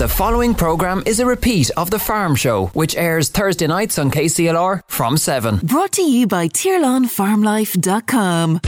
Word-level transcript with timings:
The 0.00 0.08
following 0.08 0.54
programme 0.54 1.02
is 1.04 1.20
a 1.20 1.26
repeat 1.26 1.70
of 1.76 1.90
The 1.90 1.98
Farm 1.98 2.34
Show, 2.34 2.68
which 2.68 2.96
airs 2.96 3.28
Thursday 3.28 3.66
nights 3.66 3.98
on 3.98 4.10
KCLR 4.10 4.80
from 4.86 5.18
7. 5.18 5.58
Brought 5.58 5.92
to 5.92 6.00
you 6.00 6.26
by 6.26 6.48
TirlanFarmLife.com. 6.48 8.60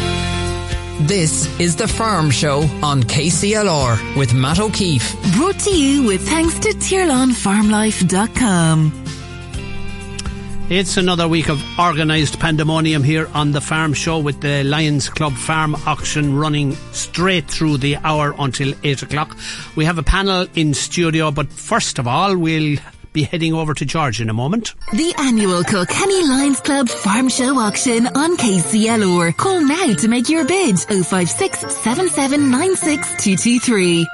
This 1.09 1.59
is 1.59 1.75
The 1.75 1.89
Farm 1.89 2.31
Show 2.31 2.69
on 2.83 3.03
KCLR 3.05 4.15
with 4.15 4.35
Matt 4.35 4.61
O'Keeffe. 4.61 5.17
Brought 5.35 5.59
to 5.61 5.75
you 5.75 6.03
with 6.03 6.21
thanks 6.29 6.59
to 6.59 6.69
TirlanFarmLife.com. 6.69 9.02
It's 10.71 10.97
another 10.97 11.29
week 11.29 11.51
of 11.51 11.63
organised 11.79 12.39
pandemonium 12.41 13.03
here 13.03 13.29
on 13.35 13.53
the 13.53 13.61
Farm 13.61 13.93
Show 13.93 14.19
with 14.21 14.41
the 14.41 14.65
Lions 14.65 15.11
Club 15.11 15.35
Farm 15.35 15.75
auction 15.87 16.35
running 16.35 16.75
straight 16.93 17.47
through 17.51 17.77
the 17.77 17.97
hour 17.97 18.35
until 18.39 18.73
8 18.83 19.03
o'clock. 19.03 19.37
We 19.77 19.85
have 19.85 19.99
a 19.99 20.03
panel 20.03 20.47
in 20.55 20.73
studio, 20.73 21.31
but 21.31 21.53
first 21.53 21.99
of 21.99 22.07
all, 22.09 22.39
we'll 22.39 22.79
be 23.13 23.25
heading 23.25 23.53
over 23.53 23.75
to 23.75 23.85
George 23.85 24.23
in 24.23 24.31
a 24.31 24.33
moment. 24.33 24.75
The 24.93 25.15
annual 25.19 25.63
Kilkenny 25.63 26.27
Lions 26.27 26.61
Club 26.61 26.89
Farm 26.89 27.29
Show 27.29 27.59
auction 27.59 28.07
on 28.07 28.39
KCLR. 28.39 29.37
Call 29.37 29.61
now 29.61 29.93
to 29.95 30.09
make 30.09 30.31
your 30.31 30.47
bid 30.47 30.79
056 30.79 31.59
7796 31.61 33.09
223. 33.23 34.07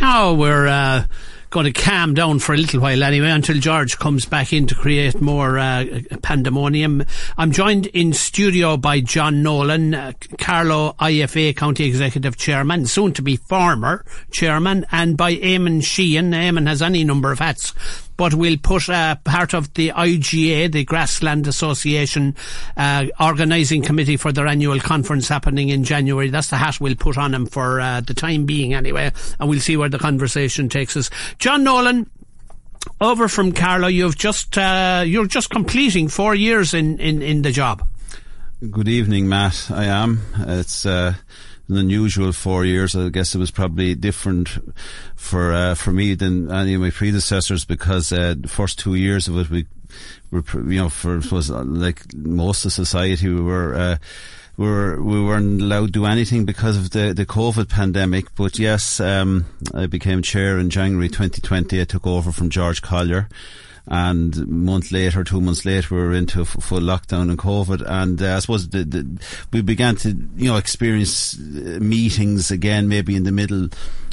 Now 0.00 0.32
we're 0.32 0.66
uh, 0.66 1.04
going 1.52 1.70
to 1.70 1.72
calm 1.72 2.14
down 2.14 2.38
for 2.38 2.54
a 2.54 2.56
little 2.56 2.80
while 2.80 3.02
anyway 3.02 3.28
until 3.30 3.58
George 3.58 3.98
comes 3.98 4.24
back 4.24 4.54
in 4.54 4.66
to 4.66 4.74
create 4.74 5.20
more 5.20 5.58
uh, 5.58 5.84
pandemonium. 6.22 7.04
I'm 7.36 7.52
joined 7.52 7.86
in 7.88 8.14
studio 8.14 8.78
by 8.78 9.00
John 9.00 9.42
Nolan, 9.42 9.94
uh, 9.94 10.12
Carlow 10.38 10.94
IFA 10.98 11.54
County 11.54 11.84
Executive 11.84 12.38
Chairman, 12.38 12.86
soon 12.86 13.12
to 13.12 13.22
be 13.22 13.36
former 13.36 14.02
Chairman, 14.30 14.86
and 14.90 15.14
by 15.14 15.34
Eamon 15.34 15.84
Sheehan. 15.84 16.32
Eamon 16.32 16.66
has 16.66 16.80
any 16.80 17.04
number 17.04 17.30
of 17.30 17.38
hats 17.38 17.74
but 18.16 18.34
we'll 18.34 18.58
put 18.58 18.88
uh, 18.88 19.16
part 19.24 19.54
of 19.54 19.72
the 19.74 19.90
IGA, 19.90 20.72
the 20.72 20.84
Grassland 20.84 21.46
Association, 21.46 22.34
uh, 22.76 23.06
organising 23.20 23.82
committee 23.82 24.16
for 24.16 24.32
their 24.32 24.46
annual 24.46 24.80
conference 24.80 25.28
happening 25.28 25.68
in 25.68 25.84
January. 25.84 26.30
That's 26.30 26.50
the 26.50 26.56
hat 26.56 26.80
we'll 26.80 26.94
put 26.94 27.18
on 27.18 27.34
him 27.34 27.46
for 27.46 27.80
uh, 27.80 28.00
the 28.00 28.14
time 28.14 28.46
being, 28.46 28.74
anyway, 28.74 29.12
and 29.38 29.48
we'll 29.48 29.60
see 29.60 29.76
where 29.76 29.88
the 29.88 29.98
conversation 29.98 30.68
takes 30.68 30.96
us. 30.96 31.10
John 31.38 31.64
Nolan. 31.64 32.10
Over 33.00 33.28
from 33.28 33.52
Carlow, 33.52 33.86
you've 33.86 34.18
just 34.18 34.58
uh, 34.58 35.04
you're 35.06 35.26
just 35.26 35.50
completing 35.50 36.08
four 36.08 36.34
years 36.34 36.74
in, 36.74 36.98
in, 36.98 37.22
in 37.22 37.42
the 37.42 37.52
job. 37.52 37.86
Good 38.70 38.88
evening, 38.88 39.28
Matt. 39.28 39.70
I 39.70 39.84
am. 39.84 40.20
It's 40.38 40.84
uh, 40.84 41.14
an 41.72 41.78
unusual 41.78 42.32
four 42.32 42.64
years. 42.64 42.94
I 42.94 43.08
guess 43.08 43.34
it 43.34 43.38
was 43.38 43.50
probably 43.50 43.94
different 43.94 44.48
for 45.16 45.52
uh, 45.52 45.74
for 45.74 45.92
me 45.92 46.14
than 46.14 46.50
any 46.50 46.74
of 46.74 46.80
my 46.80 46.90
predecessors 46.90 47.64
because 47.64 48.12
uh, 48.12 48.34
the 48.38 48.48
first 48.48 48.78
two 48.78 48.94
years 48.94 49.28
of 49.28 49.38
it 49.38 49.50
we 49.50 49.66
were 50.30 50.44
you 50.54 50.78
know 50.78 50.88
for 50.88 51.20
was 51.30 51.50
like 51.50 52.14
most 52.14 52.64
of 52.64 52.72
society 52.72 53.28
we 53.28 53.40
were. 53.40 53.74
Uh, 53.74 53.96
we 54.58 54.66
were 54.66 55.02
we 55.02 55.24
weren't 55.24 55.62
allowed 55.62 55.86
to 55.86 55.92
do 55.92 56.04
anything 56.04 56.44
because 56.44 56.76
of 56.76 56.90
the, 56.90 57.14
the 57.14 57.24
COVID 57.24 57.70
pandemic. 57.70 58.34
But 58.34 58.58
yes, 58.58 59.00
um, 59.00 59.46
I 59.72 59.86
became 59.86 60.20
chair 60.20 60.58
in 60.58 60.68
January 60.68 61.08
2020. 61.08 61.80
I 61.80 61.84
took 61.84 62.06
over 62.06 62.32
from 62.32 62.50
George 62.50 62.82
Collier 62.82 63.28
and 63.86 64.36
a 64.36 64.46
month 64.46 64.92
later, 64.92 65.24
two 65.24 65.40
months 65.40 65.64
later, 65.64 65.94
we 65.94 66.00
were 66.00 66.14
into 66.14 66.44
full 66.44 66.80
lockdown 66.80 67.30
and 67.30 67.38
COVID, 67.38 67.84
and 67.86 68.22
uh, 68.22 68.36
I 68.36 68.38
suppose 68.38 68.68
the, 68.68 68.84
the, 68.84 69.20
we 69.52 69.60
began 69.60 69.96
to 69.96 70.10
you 70.36 70.48
know 70.48 70.56
experience 70.56 71.36
uh, 71.36 71.78
meetings 71.80 72.50
again, 72.50 72.88
maybe 72.88 73.16
in 73.16 73.24
the 73.24 73.32
middle 73.32 73.68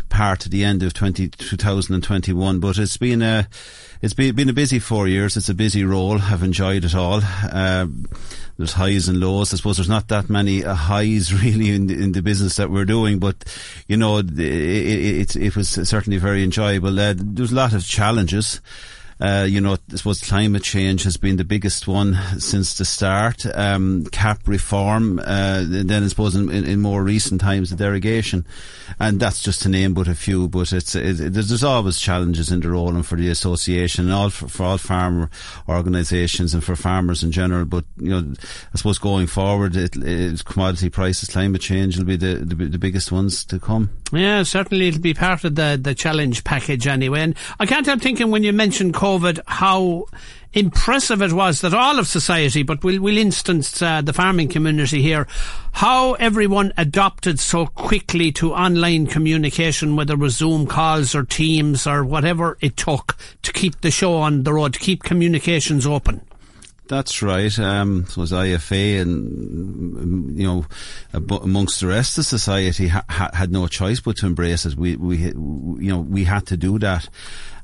part 0.10 0.40
to 0.40 0.50
the 0.50 0.64
end 0.64 0.82
of 0.82 0.94
20, 0.94 1.30
2021. 1.30 2.60
But 2.60 2.78
it's 2.80 2.98
been 2.98 3.22
a 3.22 3.48
it's 4.02 4.14
been, 4.14 4.36
been 4.36 4.50
a 4.50 4.54
busy 4.54 4.80
four 4.80 5.08
years. 5.08 5.38
It's 5.38 5.50
a 5.50 5.54
busy 5.54 5.84
role. 5.84 6.20
I've 6.20 6.44
enjoyed 6.44 6.86
it 6.86 6.96
all. 6.96 7.22
Uh, 7.24 7.86
there's 8.58 8.74
highs 8.74 9.08
and 9.08 9.20
lows. 9.20 9.54
I 9.54 9.58
suppose 9.58 9.78
there's 9.78 9.90
not 9.90 10.08
that 10.08 10.30
many 10.30 10.66
uh, 10.66 10.74
highs 10.74 11.34
really 11.44 11.70
in 11.70 11.88
the, 11.88 12.02
in 12.02 12.12
the 12.14 12.22
business 12.22 12.56
that 12.56 12.70
we're 12.72 12.86
doing, 12.86 13.20
but 13.20 13.44
you 13.88 13.98
know, 13.98 14.18
it, 14.18 14.40
it, 14.40 15.36
it, 15.36 15.36
it 15.36 15.56
was 15.56 15.70
certainly 15.70 16.18
very 16.18 16.44
enjoyable. 16.44 17.00
Uh, 17.00 17.14
there's 17.16 17.52
a 17.52 17.56
lot 17.56 17.74
of 17.74 17.86
challenges. 17.86 18.62
Uh, 19.20 19.46
you 19.48 19.60
know, 19.60 19.74
I 19.74 19.96
suppose 19.96 20.22
climate 20.22 20.64
change 20.64 21.04
has 21.04 21.18
been 21.18 21.36
the 21.36 21.44
biggest 21.44 21.90
one 21.90 22.18
since 22.38 22.78
the 22.78 22.86
start. 22.86 23.46
Um, 23.54 24.06
cap 24.06 24.48
reform, 24.48 25.20
uh, 25.20 25.66
then 25.68 26.04
I 26.04 26.08
suppose 26.08 26.36
in, 26.36 26.50
in, 26.50 26.64
in, 26.64 26.80
more 26.80 27.04
recent 27.04 27.42
times 27.42 27.70
the 27.70 27.76
derogation, 27.76 28.46
and 28.98 29.20
that's 29.20 29.44
just 29.44 29.64
to 29.64 29.70
name 29.70 29.94
but 29.94 30.08
a 30.08 30.16
few. 30.16 30.48
But 30.48 30.72
it's 30.72 30.96
it, 30.96 31.20
it, 31.20 31.34
there's 31.34 31.64
always 31.66 32.00
challenges 32.00 32.50
in 32.50 32.62
the 32.62 32.70
role 32.70 32.96
and 32.96 33.06
for 33.06 33.18
the 33.18 33.30
association 33.30 34.06
and 34.06 34.14
all 34.14 34.30
for, 34.30 34.48
for 34.48 34.64
all 34.64 34.78
farmer 34.78 35.30
organisations 35.68 36.54
and 36.54 36.64
for 36.64 36.78
farmers 36.78 37.22
in 37.22 37.34
general. 37.34 37.66
But 37.66 37.84
you 37.98 38.10
know, 38.10 38.34
I 38.74 38.78
suppose 38.78 39.00
going 39.00 39.28
forward, 39.28 39.76
it, 39.76 39.98
it 39.98 40.46
commodity 40.46 40.90
prices, 40.90 41.30
climate 41.30 41.62
change 41.62 41.98
will 41.98 42.06
be 42.06 42.16
the, 42.16 42.36
the, 42.36 42.56
the 42.56 42.80
biggest 42.80 43.12
ones 43.12 43.44
to 43.46 43.60
come. 43.60 43.90
Yeah, 44.12 44.44
certainly 44.44 44.88
it'll 44.88 45.02
be 45.02 45.14
part 45.14 45.44
of 45.44 45.56
the 45.56 45.80
the 45.82 45.94
challenge 45.94 46.44
package 46.44 46.88
anyway. 46.88 47.22
And 47.22 47.36
I 47.60 47.66
can't 47.66 47.86
help 47.86 48.02
thinking 48.02 48.32
when 48.32 48.44
you 48.44 48.54
mentioned. 48.54 48.94
COVID 48.94 49.40
how 49.46 50.06
impressive 50.54 51.22
it 51.22 51.32
was 51.32 51.62
that 51.62 51.74
all 51.74 52.00
of 52.00 52.08
society, 52.08 52.64
but 52.64 52.84
we'll, 52.84 53.02
we'll 53.02 53.18
instance 53.18 53.82
uh, 53.82 54.02
the 54.02 54.14
farming 54.14 54.50
community 54.50 55.02
here, 55.02 55.28
how 55.74 56.14
everyone 56.14 56.74
adopted 56.76 57.40
so 57.40 57.68
quickly 57.68 58.32
to 58.32 58.54
online 58.54 59.06
communication, 59.06 59.96
whether 59.96 60.16
it 60.16 60.20
was 60.20 60.36
Zoom 60.36 60.66
calls 60.66 61.14
or 61.14 61.24
Teams 61.24 61.86
or 61.86 62.04
whatever 62.04 62.58
it 62.62 62.78
took 62.78 63.16
to 63.44 63.54
keep 63.54 63.82
the 63.82 63.92
show 63.92 64.16
on 64.16 64.44
the 64.44 64.54
road, 64.54 64.74
to 64.74 64.80
keep 64.80 65.04
communications 65.04 65.86
open. 65.86 66.22
That's 66.90 67.22
right. 67.22 67.58
Um, 67.60 68.06
it 68.10 68.18
was 68.18 68.32
IFA, 68.32 69.02
and 69.02 70.38
you 70.38 70.46
know, 70.46 70.66
amongst 71.14 71.80
the 71.80 71.88
rest 71.88 72.18
of 72.18 72.26
society, 72.26 72.88
ha- 72.88 73.30
had 73.32 73.52
no 73.52 73.68
choice 73.68 74.00
but 74.00 74.18
to 74.18 74.26
embrace 74.26 74.66
it. 74.66 74.76
We, 74.76 74.96
we, 74.96 75.18
you 75.18 75.92
know, 75.92 76.00
we 76.00 76.24
had 76.24 76.48
to 76.48 76.58
do 76.58 76.80
that 76.80 77.08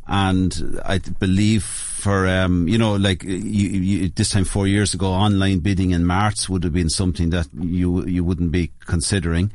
and 0.08 0.80
I 0.86 1.00
believe 1.00 1.64
for 1.64 2.28
um, 2.28 2.68
you 2.68 2.78
know 2.78 2.96
like 2.96 3.24
you, 3.24 3.32
you, 3.40 4.10
this 4.10 4.30
time 4.30 4.46
four 4.46 4.68
years 4.68 4.94
ago, 4.94 5.08
online 5.08 5.60
bidding 5.60 5.92
in 5.92 6.06
March 6.06 6.48
would 6.48 6.64
have 6.64 6.74
been 6.74 6.90
something 6.90 7.32
that 7.32 7.48
you 7.60 8.06
you 8.06 8.24
wouldn't 8.24 8.52
be 8.52 8.72
considering. 8.86 9.52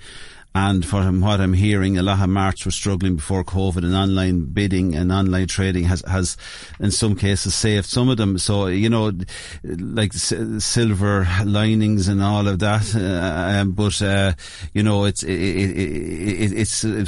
And 0.53 0.85
from 0.85 1.21
what 1.21 1.41
I'm 1.41 1.53
hearing, 1.53 1.97
a 1.97 2.03
lot 2.03 2.21
of 2.21 2.29
marts 2.29 2.65
were 2.65 2.73
struggling 2.73 3.15
before 3.15 3.45
COVID, 3.45 3.85
and 3.85 3.95
online 3.95 4.47
bidding 4.47 4.97
and 4.97 5.13
online 5.13 5.47
trading 5.47 5.85
has, 5.85 6.03
has, 6.09 6.37
in 6.81 6.91
some 6.91 7.15
cases, 7.15 7.55
saved 7.55 7.87
some 7.87 8.09
of 8.09 8.17
them. 8.17 8.37
So 8.37 8.67
you 8.67 8.91
know, 8.91 9.13
like 9.63 10.13
silver 10.13 11.29
linings 11.45 12.09
and 12.09 12.21
all 12.21 12.49
of 12.49 12.59
that. 12.59 12.95
Uh, 12.97 13.61
um, 13.61 13.73
but 13.73 14.03
uh, 14.03 14.33
you 14.75 14.83
know, 14.83 15.05
it's 15.05 15.23
it, 15.23 15.31
it, 15.31 15.71
it, 15.79 16.53
it's 16.53 16.85
uh, 16.85 17.05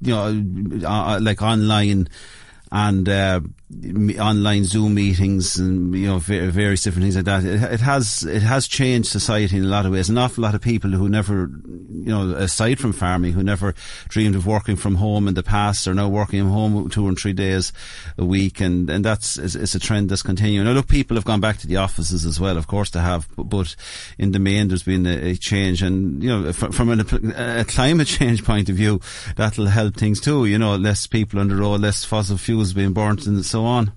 you 0.00 0.12
know, 0.12 0.88
uh, 0.88 1.20
like 1.22 1.42
online 1.42 2.08
and 2.72 3.08
uh, 3.08 3.40
online 4.20 4.64
Zoom 4.64 4.94
meetings 4.94 5.56
and 5.58 5.92
you 5.92 6.06
know 6.06 6.18
various 6.18 6.84
different 6.84 7.02
things 7.02 7.16
like 7.16 7.24
that. 7.24 7.44
It, 7.44 7.62
it, 7.62 7.80
has 7.80 8.22
it 8.22 8.42
has 8.42 8.68
changed 8.68 9.08
society 9.08 9.56
in 9.56 9.64
a 9.64 9.68
lot 9.68 9.84
of 9.84 9.92
ways. 9.92 10.08
An 10.08 10.18
awful 10.18 10.42
lot 10.42 10.54
of 10.54 10.60
people 10.60 10.90
who 10.90 11.08
never, 11.08 11.50
you 11.90 12.06
know, 12.06 12.30
aside 12.36 12.78
from 12.78 12.92
farming, 12.92 13.32
who 13.32 13.42
never 13.42 13.74
dreamed 14.06 14.36
of 14.36 14.46
working 14.46 14.76
from 14.76 14.94
home 14.94 15.26
in 15.26 15.34
the 15.34 15.42
past 15.42 15.88
are 15.88 15.94
now 15.94 16.08
working 16.08 16.42
from 16.42 16.50
home 16.50 16.88
two 16.90 17.08
and 17.08 17.18
three 17.18 17.32
days 17.32 17.72
a 18.16 18.24
week, 18.24 18.60
and 18.60 18.88
and 18.88 19.04
that's 19.04 19.36
it's 19.36 19.74
a 19.74 19.80
trend 19.80 20.10
that's 20.10 20.22
continuing. 20.22 20.66
Now, 20.66 20.72
look, 20.72 20.86
people 20.86 21.16
have 21.16 21.24
gone 21.24 21.40
back 21.40 21.58
to 21.58 21.66
the 21.66 21.76
offices 21.76 22.24
as 22.24 22.38
well, 22.38 22.56
of 22.56 22.68
course 22.68 22.90
they 22.90 23.00
have, 23.00 23.28
but, 23.34 23.44
but 23.44 23.74
in 24.16 24.30
the 24.30 24.38
main 24.38 24.68
there's 24.68 24.84
been 24.84 25.06
a, 25.06 25.30
a 25.30 25.34
change, 25.34 25.82
and 25.82 26.22
you 26.22 26.28
know, 26.28 26.52
from, 26.52 26.70
from 26.70 26.90
a, 26.90 27.60
a 27.60 27.64
climate 27.64 28.06
change 28.06 28.44
point 28.44 28.68
of 28.68 28.76
view, 28.76 29.00
that'll 29.34 29.66
help 29.66 29.96
things 29.96 30.20
too. 30.20 30.44
You 30.44 30.56
know, 30.56 30.76
less 30.76 31.08
people 31.08 31.40
on 31.40 31.48
the 31.48 31.56
road, 31.56 31.80
less 31.80 32.04
fossil 32.04 32.38
fuels 32.38 32.72
being 32.72 32.92
burnt, 32.92 33.26
and 33.26 33.44
so 33.44 33.55
on. 33.64 33.92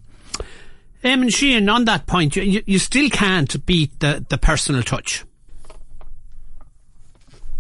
Eamon 1.04 1.34
Sheehan, 1.34 1.70
on 1.70 1.86
that 1.86 2.08
point, 2.08 2.36
you, 2.36 2.62
you 2.66 2.80
still 2.80 3.10
can't 3.10 3.66
beat 3.66 4.00
the, 4.00 4.26
the 4.30 4.38
personal 4.38 4.84
touch. 4.84 5.24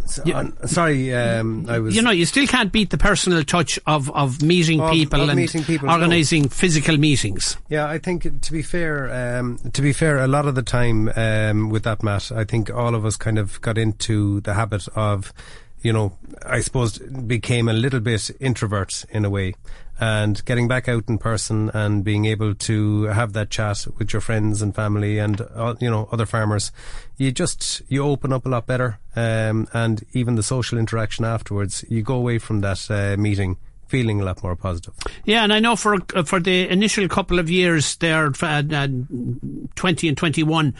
So, 0.05 0.23
you, 0.25 0.53
sorry, 0.65 1.13
um, 1.13 1.69
I 1.69 1.77
was. 1.77 1.95
You 1.95 2.01
know, 2.01 2.09
you 2.09 2.25
still 2.25 2.47
can't 2.47 2.71
beat 2.71 2.89
the 2.89 2.97
personal 2.97 3.43
touch 3.43 3.79
of, 3.85 4.09
of 4.11 4.41
meeting 4.41 4.81
of, 4.81 4.91
people 4.91 5.21
of 5.21 5.29
and 5.29 5.37
meeting 5.37 5.63
people, 5.63 5.89
organising 5.89 6.43
no. 6.43 6.49
physical 6.49 6.97
meetings. 6.97 7.57
Yeah, 7.69 7.87
I 7.87 7.99
think 7.99 8.41
to 8.41 8.51
be 8.51 8.63
fair, 8.63 9.37
um, 9.37 9.59
to 9.71 9.81
be 9.83 9.93
fair, 9.93 10.17
a 10.17 10.27
lot 10.27 10.47
of 10.47 10.55
the 10.55 10.63
time 10.63 11.11
um, 11.15 11.69
with 11.69 11.83
that, 11.83 12.01
Matt, 12.01 12.31
I 12.31 12.43
think 12.43 12.71
all 12.71 12.95
of 12.95 13.05
us 13.05 13.17
kind 13.17 13.37
of 13.37 13.61
got 13.61 13.77
into 13.77 14.41
the 14.41 14.55
habit 14.55 14.87
of 14.95 15.31
you 15.81 15.93
know, 15.93 16.11
I 16.45 16.59
suppose 16.61 16.97
became 16.97 17.69
a 17.69 17.73
little 17.73 17.99
bit 17.99 18.19
introverts 18.41 19.09
in 19.09 19.25
a 19.25 19.29
way 19.29 19.55
and 19.99 20.43
getting 20.45 20.67
back 20.67 20.87
out 20.87 21.03
in 21.07 21.17
person 21.17 21.69
and 21.73 22.03
being 22.03 22.25
able 22.25 22.55
to 22.55 23.03
have 23.03 23.33
that 23.33 23.49
chat 23.49 23.85
with 23.97 24.13
your 24.13 24.21
friends 24.21 24.61
and 24.61 24.73
family 24.73 25.19
and 25.19 25.41
uh, 25.55 25.75
you 25.79 25.89
know 25.89 26.07
other 26.11 26.25
farmers 26.25 26.71
you 27.17 27.31
just 27.31 27.81
you 27.89 28.03
open 28.03 28.31
up 28.31 28.45
a 28.45 28.49
lot 28.49 28.65
better 28.65 28.99
um, 29.15 29.67
and 29.73 30.05
even 30.13 30.35
the 30.35 30.43
social 30.43 30.77
interaction 30.77 31.25
afterwards 31.25 31.83
you 31.89 32.01
go 32.01 32.15
away 32.15 32.37
from 32.37 32.61
that 32.61 32.89
uh, 32.89 33.15
meeting 33.19 33.57
feeling 33.89 34.21
a 34.21 34.23
lot 34.23 34.41
more 34.43 34.55
positive. 34.55 34.93
Yeah, 35.25 35.43
and 35.43 35.51
I 35.51 35.59
know 35.59 35.75
for 35.75 35.97
uh, 36.15 36.23
for 36.23 36.39
the 36.39 36.69
initial 36.69 37.07
couple 37.09 37.39
of 37.39 37.49
years 37.49 37.95
there, 37.97 38.31
uh, 38.41 38.63
uh, 38.71 38.87
20 39.75 40.07
and 40.07 40.15
21, 40.15 40.75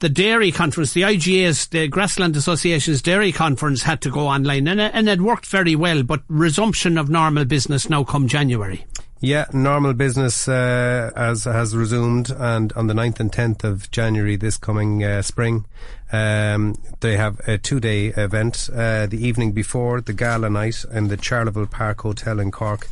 the 0.00 0.08
dairy 0.08 0.50
conference, 0.50 0.92
the 0.92 1.02
IGA's, 1.02 1.66
the 1.68 1.86
Grassland 1.86 2.36
Association's 2.36 3.02
dairy 3.02 3.32
conference 3.32 3.82
had 3.82 4.00
to 4.02 4.10
go 4.10 4.26
online 4.26 4.66
and, 4.66 4.80
and 4.80 5.08
it 5.08 5.20
worked 5.20 5.46
very 5.46 5.76
well, 5.76 6.02
but 6.02 6.22
resumption 6.28 6.98
of 6.98 7.08
normal 7.08 7.44
business 7.44 7.88
now 7.88 8.04
come 8.04 8.26
January. 8.26 8.84
Yeah, 9.22 9.44
normal 9.52 9.92
business 9.92 10.48
uh, 10.48 11.10
as 11.14 11.44
has 11.44 11.76
resumed, 11.76 12.30
and 12.30 12.72
on 12.72 12.86
the 12.86 12.94
9th 12.94 13.20
and 13.20 13.30
10th 13.30 13.64
of 13.64 13.90
January 13.90 14.36
this 14.36 14.56
coming 14.56 15.04
uh, 15.04 15.20
spring, 15.20 15.66
um, 16.10 16.74
they 17.00 17.18
have 17.18 17.38
a 17.46 17.58
two-day 17.58 18.06
event. 18.06 18.70
Uh, 18.72 19.04
the 19.04 19.18
evening 19.20 19.52
before 19.52 20.00
the 20.00 20.14
gala 20.14 20.48
night 20.48 20.86
in 20.90 21.08
the 21.08 21.18
Charleville 21.18 21.70
Park 21.70 22.00
Hotel 22.00 22.40
in 22.40 22.50
Cork 22.50 22.88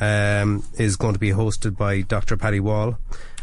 um, 0.00 0.64
is 0.76 0.96
going 0.96 1.12
to 1.12 1.20
be 1.20 1.30
hosted 1.30 1.76
by 1.76 2.00
Dr. 2.00 2.36
Paddy 2.36 2.58
Wall 2.58 2.98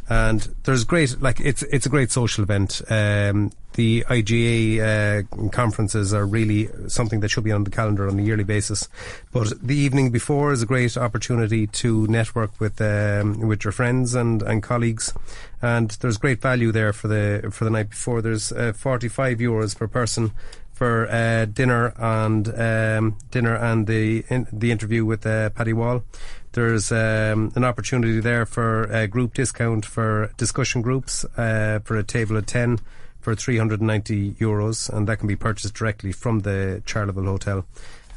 and 0.10 0.56
there's 0.64 0.84
great 0.84 1.20
like 1.22 1.40
it's 1.40 1.64
it's 1.64 1.86
a 1.86 1.90
great 1.90 2.12
social 2.12 2.44
event. 2.44 2.82
Um, 2.90 3.52
the 3.74 4.06
IGA 4.08 4.80
uh, 4.80 5.50
conferences 5.50 6.14
are 6.14 6.26
really 6.26 6.70
something 6.88 7.20
that 7.20 7.30
should 7.30 7.44
be 7.44 7.52
on 7.52 7.66
the 7.66 7.70
calendar 7.70 8.08
on 8.08 8.18
a 8.18 8.22
yearly 8.22 8.44
basis. 8.44 8.88
But 9.34 9.54
the 9.62 9.76
evening 9.76 10.12
before 10.12 10.54
is 10.54 10.62
a 10.62 10.66
great 10.66 10.96
opportunity 10.96 11.68
to 11.68 12.08
network 12.08 12.60
with 12.60 12.80
um, 12.80 13.40
with 13.48 13.64
your 13.64 13.72
friends 13.72 14.16
and, 14.16 14.42
and 14.44 14.62
colleagues, 14.62 15.14
and 15.62 15.90
there's 16.02 16.18
great 16.18 16.42
value 16.42 16.72
there 16.72 16.94
for 16.94 17.08
the 17.08 17.50
for 17.52 17.66
the 17.66 17.72
night 17.72 17.90
before. 17.90 18.22
There's 18.22 18.52
uh, 18.52 18.74
45 18.74 19.40
euros 19.40 19.76
per 19.76 19.88
person 19.88 20.32
for 20.76 21.10
uh, 21.10 21.46
dinner 21.46 21.94
and 21.98 22.48
um, 22.50 23.18
dinner 23.32 23.56
and 23.56 23.88
the 23.88 24.26
in, 24.30 24.46
the 24.52 24.72
interview 24.72 25.06
with 25.06 25.26
uh, 25.26 25.50
Paddy 25.52 25.74
Wall. 25.74 26.04
There's 26.52 26.92
um, 26.92 27.52
an 27.56 27.64
opportunity 27.64 28.20
there 28.20 28.46
for 28.46 28.84
a 28.84 29.08
group 29.08 29.34
discount 29.34 29.86
for 29.86 30.32
discussion 30.38 30.82
groups 30.82 31.26
uh, 31.38 31.80
for 31.84 31.98
a 31.98 32.04
table 32.04 32.38
of 32.38 32.46
10 32.46 32.80
for 33.22 33.36
390 33.36 34.34
euros, 34.34 34.90
and 34.90 35.08
that 35.08 35.18
can 35.18 35.28
be 35.28 35.36
purchased 35.36 35.74
directly 35.74 36.12
from 36.12 36.42
the 36.42 36.84
Charleville 36.86 37.26
Hotel. 37.26 37.66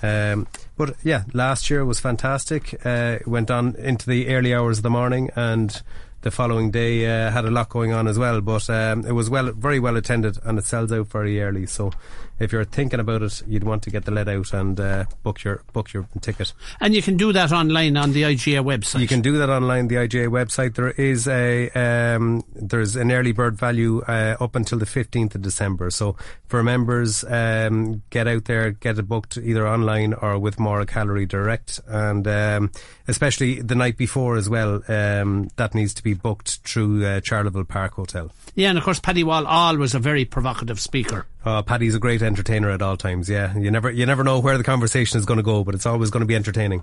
Um, 0.02 0.46
but 0.76 0.96
yeah, 1.02 1.24
last 1.32 1.70
year 1.70 1.84
was 1.84 1.98
fantastic. 1.98 2.84
Uh, 2.84 3.18
went 3.26 3.50
on 3.50 3.74
into 3.76 4.08
the 4.08 4.28
early 4.28 4.54
hours 4.54 4.78
of 4.78 4.82
the 4.82 4.90
morning, 4.90 5.30
and 5.34 5.80
the 6.22 6.30
following 6.30 6.70
day 6.70 7.06
uh, 7.06 7.30
had 7.30 7.44
a 7.44 7.50
lot 7.50 7.68
going 7.68 7.92
on 7.92 8.06
as 8.06 8.18
well. 8.18 8.40
But 8.40 8.68
um, 8.70 9.06
it 9.06 9.12
was 9.12 9.30
well, 9.30 9.52
very 9.52 9.80
well 9.80 9.96
attended, 9.96 10.38
and 10.44 10.58
it 10.58 10.64
sells 10.64 10.92
out 10.92 11.06
very 11.08 11.40
early. 11.40 11.66
So 11.66 11.92
if 12.38 12.52
you're 12.52 12.64
thinking 12.64 13.00
about 13.00 13.22
it, 13.22 13.42
you'd 13.46 13.64
want 13.64 13.82
to 13.84 13.90
get 13.90 14.04
the 14.04 14.10
lead 14.10 14.28
out 14.28 14.52
and 14.52 14.78
uh, 14.78 15.04
book 15.22 15.42
your 15.44 15.62
book 15.72 15.92
your 15.92 16.08
ticket. 16.20 16.52
And 16.80 16.94
you 16.94 17.02
can 17.02 17.16
do 17.16 17.32
that 17.32 17.52
online 17.52 17.96
on 17.96 18.12
the 18.12 18.22
IGA 18.22 18.64
website. 18.64 19.00
You 19.00 19.08
can 19.08 19.20
do 19.20 19.38
that 19.38 19.50
online 19.50 19.88
the 19.88 19.96
IGA 19.96 20.28
website. 20.28 20.74
There 20.74 20.90
is 20.90 21.26
a 21.26 21.70
um, 21.70 22.44
there's 22.54 22.96
an 22.96 23.10
early 23.10 23.32
bird 23.32 23.56
value 23.56 24.02
uh, 24.02 24.36
up 24.40 24.54
until 24.54 24.78
the 24.78 24.86
15th 24.86 25.34
of 25.34 25.42
December. 25.42 25.90
So 25.90 26.16
for 26.46 26.62
members, 26.62 27.24
um, 27.24 28.02
get 28.10 28.28
out 28.28 28.44
there, 28.44 28.70
get 28.70 28.98
it 28.98 29.08
booked 29.08 29.36
either 29.36 29.66
online 29.66 30.14
or 30.14 30.38
with 30.38 30.58
Mora 30.58 30.86
Calorie 30.86 31.26
Direct, 31.26 31.80
and 31.86 32.26
um, 32.26 32.70
especially 33.06 33.60
the 33.60 33.74
night 33.74 33.96
before 33.96 34.36
as 34.36 34.48
well. 34.48 34.82
Um, 34.88 35.50
that 35.56 35.74
needs 35.74 35.94
to 35.94 36.02
be 36.02 36.14
booked 36.14 36.58
through 36.64 37.04
uh, 37.04 37.20
Charleville 37.20 37.68
Park 37.68 37.94
Hotel. 37.94 38.30
Yeah, 38.54 38.70
and 38.70 38.78
of 38.78 38.84
course 38.84 39.00
Paddy 39.00 39.24
Wall 39.24 39.46
always 39.46 39.94
a 39.94 39.98
very 39.98 40.24
provocative 40.24 40.80
speaker. 40.80 41.26
Uh, 41.44 41.62
Paddy's 41.62 41.94
a 41.94 42.00
great 42.00 42.20
entertainer 42.20 42.68
at 42.70 42.82
all 42.82 42.96
times. 42.96 43.30
Yeah, 43.30 43.56
you 43.56 43.70
never 43.70 43.90
you 43.90 44.04
never 44.04 44.24
know 44.24 44.40
where 44.40 44.58
the 44.58 44.64
conversation 44.64 45.18
is 45.18 45.24
going 45.24 45.36
to 45.36 45.42
go, 45.44 45.62
but 45.62 45.74
it's 45.74 45.86
always 45.86 46.10
going 46.10 46.20
to 46.20 46.26
be 46.26 46.34
entertaining. 46.34 46.82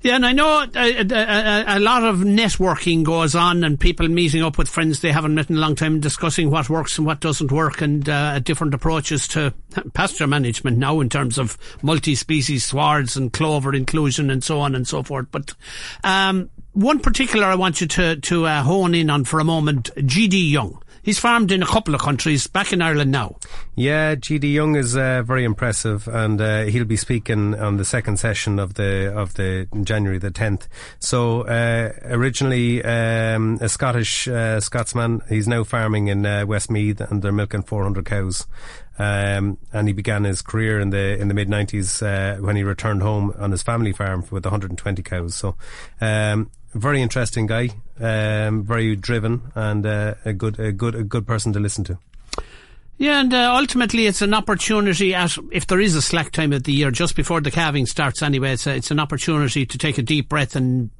Yeah, 0.00 0.16
and 0.16 0.26
I 0.26 0.32
know 0.32 0.66
a, 0.74 0.96
a, 1.00 1.06
a, 1.06 1.78
a, 1.78 1.80
lot 1.80 2.02
of 2.02 2.18
networking 2.18 3.04
goes 3.04 3.36
on, 3.36 3.62
and 3.62 3.78
people 3.78 4.08
meeting 4.08 4.42
up 4.42 4.58
with 4.58 4.68
friends 4.68 5.00
they 5.00 5.12
haven't 5.12 5.36
met 5.36 5.50
in 5.50 5.56
a 5.56 5.60
long 5.60 5.76
time, 5.76 6.00
discussing 6.00 6.50
what 6.50 6.68
works 6.68 6.98
and 6.98 7.06
what 7.06 7.20
doesn't 7.20 7.52
work, 7.52 7.80
and 7.80 8.08
uh, 8.08 8.40
different 8.40 8.74
approaches 8.74 9.28
to 9.28 9.54
pasture 9.94 10.26
management 10.26 10.78
now 10.78 10.98
in 10.98 11.08
terms 11.08 11.38
of 11.38 11.56
multi-species 11.82 12.64
swards 12.64 13.16
and 13.16 13.32
clover 13.32 13.72
inclusion 13.72 14.30
and 14.30 14.42
so 14.42 14.58
on 14.58 14.74
and 14.74 14.88
so 14.88 15.04
forth. 15.04 15.28
But 15.30 15.54
um, 16.02 16.50
one 16.72 16.98
particular 16.98 17.46
I 17.46 17.54
want 17.54 17.80
you 17.80 17.86
to 17.86 18.16
to 18.16 18.46
uh, 18.46 18.62
hone 18.62 18.96
in 18.96 19.10
on 19.10 19.24
for 19.24 19.38
a 19.38 19.44
moment, 19.44 19.94
GD 19.94 20.50
Young. 20.50 20.82
He's 21.02 21.18
farmed 21.18 21.50
in 21.50 21.62
a 21.62 21.66
couple 21.66 21.96
of 21.96 22.00
countries, 22.00 22.46
back 22.46 22.72
in 22.72 22.80
Ireland 22.80 23.10
now. 23.10 23.36
Yeah, 23.74 24.14
GD 24.14 24.52
Young 24.52 24.76
is 24.76 24.96
uh, 24.96 25.22
very 25.22 25.42
impressive, 25.42 26.06
and 26.06 26.40
uh, 26.40 26.62
he'll 26.64 26.84
be 26.84 26.96
speaking 26.96 27.56
on 27.56 27.76
the 27.76 27.84
second 27.84 28.18
session 28.18 28.60
of 28.60 28.74
the 28.74 29.12
of 29.12 29.34
the 29.34 29.66
January 29.82 30.18
the 30.18 30.30
tenth. 30.30 30.68
So 31.00 31.42
uh, 31.42 31.92
originally 32.04 32.84
um, 32.84 33.58
a 33.60 33.68
Scottish 33.68 34.28
uh, 34.28 34.60
Scotsman, 34.60 35.22
he's 35.28 35.48
now 35.48 35.64
farming 35.64 36.06
in 36.06 36.24
uh, 36.24 36.46
Westmeath, 36.46 37.00
and 37.00 37.20
they're 37.20 37.32
milking 37.32 37.64
400 37.64 38.04
cows. 38.04 38.46
Um, 38.98 39.58
and 39.72 39.88
he 39.88 39.94
began 39.94 40.24
his 40.24 40.42
career 40.42 40.78
in 40.78 40.90
the 40.90 41.18
in 41.18 41.28
the 41.28 41.34
mid 41.34 41.48
90s 41.48 42.02
uh, 42.02 42.40
when 42.42 42.56
he 42.56 42.62
returned 42.62 43.02
home 43.02 43.34
on 43.38 43.50
his 43.50 43.62
family 43.62 43.92
farm 43.92 44.24
with 44.30 44.44
120 44.44 45.02
cows. 45.02 45.34
So 45.34 45.56
um, 46.00 46.50
very 46.74 47.02
interesting 47.02 47.46
guy, 47.46 47.70
um, 48.00 48.64
very 48.64 48.96
driven, 48.96 49.42
and 49.54 49.84
uh, 49.84 50.14
a 50.24 50.32
good, 50.32 50.58
a 50.58 50.72
good, 50.72 50.94
a 50.94 51.04
good 51.04 51.26
person 51.26 51.52
to 51.52 51.60
listen 51.60 51.84
to. 51.84 51.98
Yeah, 52.98 53.20
and 53.20 53.34
uh, 53.34 53.56
ultimately 53.56 54.06
it's 54.06 54.22
an 54.22 54.32
opportunity 54.32 55.14
at, 55.14 55.36
if 55.50 55.66
there 55.66 55.80
is 55.80 55.96
a 55.96 56.02
slack 56.02 56.30
time 56.30 56.52
of 56.52 56.64
the 56.64 56.72
year, 56.72 56.90
just 56.90 57.16
before 57.16 57.40
the 57.40 57.50
calving 57.50 57.86
starts 57.86 58.22
anyway, 58.22 58.52
it's, 58.52 58.66
a, 58.66 58.76
it's 58.76 58.90
an 58.90 59.00
opportunity 59.00 59.66
to 59.66 59.78
take 59.78 59.98
a 59.98 60.02
deep 60.02 60.28
breath 60.28 60.54
and 60.54 60.90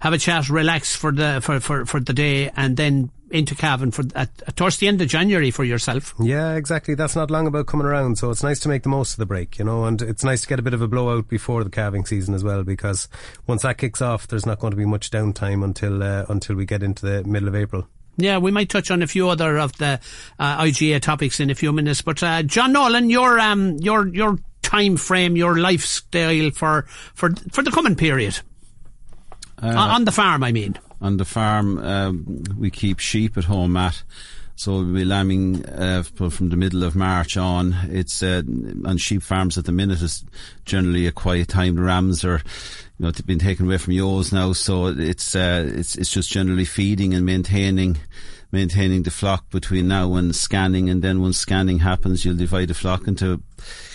have 0.00 0.12
a 0.12 0.18
chat, 0.18 0.48
relax 0.48 0.96
for 0.96 1.12
the, 1.12 1.40
for, 1.40 1.60
for, 1.60 1.86
for 1.86 2.00
the 2.00 2.12
day 2.12 2.50
and 2.56 2.76
then 2.76 3.10
into 3.32 3.54
Cavan 3.54 3.90
for 3.90 4.04
at, 4.14 4.56
towards 4.56 4.76
the 4.76 4.86
end 4.86 5.00
of 5.00 5.08
January 5.08 5.50
for 5.50 5.64
yourself. 5.64 6.14
Yeah, 6.20 6.54
exactly. 6.54 6.94
That's 6.94 7.16
not 7.16 7.30
long 7.30 7.46
about 7.46 7.66
coming 7.66 7.86
around, 7.86 8.18
so 8.18 8.30
it's 8.30 8.42
nice 8.42 8.60
to 8.60 8.68
make 8.68 8.82
the 8.82 8.88
most 8.88 9.12
of 9.12 9.18
the 9.18 9.26
break, 9.26 9.58
you 9.58 9.64
know, 9.64 9.84
and 9.84 10.00
it's 10.00 10.22
nice 10.22 10.42
to 10.42 10.48
get 10.48 10.58
a 10.58 10.62
bit 10.62 10.74
of 10.74 10.82
a 10.82 10.88
blowout 10.88 11.28
before 11.28 11.64
the 11.64 11.70
calving 11.70 12.04
season 12.04 12.34
as 12.34 12.44
well, 12.44 12.62
because 12.62 13.08
once 13.46 13.62
that 13.62 13.78
kicks 13.78 14.02
off, 14.02 14.28
there's 14.28 14.46
not 14.46 14.58
going 14.58 14.70
to 14.70 14.76
be 14.76 14.84
much 14.84 15.10
downtime 15.10 15.64
until 15.64 16.02
uh, 16.02 16.26
until 16.28 16.56
we 16.56 16.66
get 16.66 16.82
into 16.82 17.06
the 17.06 17.24
middle 17.24 17.48
of 17.48 17.54
April. 17.54 17.88
Yeah, 18.18 18.38
we 18.38 18.50
might 18.50 18.68
touch 18.68 18.90
on 18.90 19.02
a 19.02 19.06
few 19.06 19.28
other 19.30 19.58
of 19.58 19.72
the 19.78 19.98
uh, 20.38 20.62
IGA 20.62 21.00
topics 21.00 21.40
in 21.40 21.50
a 21.50 21.54
few 21.54 21.72
minutes, 21.72 22.02
but 22.02 22.22
uh, 22.22 22.42
John 22.42 22.72
Nolan, 22.72 23.08
your 23.08 23.40
um, 23.40 23.78
your 23.78 24.06
your 24.08 24.38
time 24.62 24.98
frame, 24.98 25.36
your 25.36 25.58
lifestyle 25.58 26.50
for 26.50 26.82
for 27.14 27.30
for 27.50 27.62
the 27.62 27.70
coming 27.70 27.96
period 27.96 28.38
uh, 29.62 29.74
on 29.74 30.04
the 30.04 30.12
farm, 30.12 30.44
I 30.44 30.52
mean 30.52 30.78
on 31.02 31.16
the 31.18 31.24
farm, 31.24 31.78
um, 31.78 32.44
we 32.56 32.70
keep 32.70 33.00
sheep 33.00 33.36
at 33.36 33.44
home, 33.44 33.74
Matt. 33.74 34.02
So 34.54 34.74
we'll 34.74 34.94
be 34.94 35.04
lambing 35.04 35.66
uh, 35.66 36.04
from 36.04 36.50
the 36.50 36.56
middle 36.56 36.84
of 36.84 36.94
March 36.94 37.36
on. 37.36 37.74
It's 37.88 38.22
uh, 38.22 38.42
on 38.84 38.96
sheep 38.98 39.22
farms 39.22 39.58
at 39.58 39.64
the 39.64 39.72
minute 39.72 40.00
is 40.02 40.24
generally 40.64 41.06
a 41.06 41.12
quiet 41.12 41.48
time. 41.48 41.74
The 41.74 41.82
rams 41.82 42.24
are, 42.24 42.40
you 42.98 43.06
know, 43.06 43.10
they've 43.10 43.26
been 43.26 43.40
taken 43.40 43.66
away 43.66 43.78
from 43.78 43.94
ewes 43.94 44.32
now, 44.32 44.52
so 44.52 44.86
it's 44.86 45.34
uh, 45.34 45.68
it's 45.74 45.96
it's 45.96 46.12
just 46.12 46.30
generally 46.30 46.66
feeding 46.66 47.12
and 47.12 47.26
maintaining 47.26 47.98
maintaining 48.52 49.02
the 49.02 49.10
flock 49.10 49.50
between 49.50 49.88
now 49.88 50.14
and 50.14 50.36
scanning, 50.36 50.88
and 50.90 51.02
then 51.02 51.22
once 51.22 51.38
scanning 51.38 51.80
happens, 51.80 52.24
you'll 52.24 52.36
divide 52.36 52.68
the 52.68 52.74
flock 52.74 53.08
into 53.08 53.42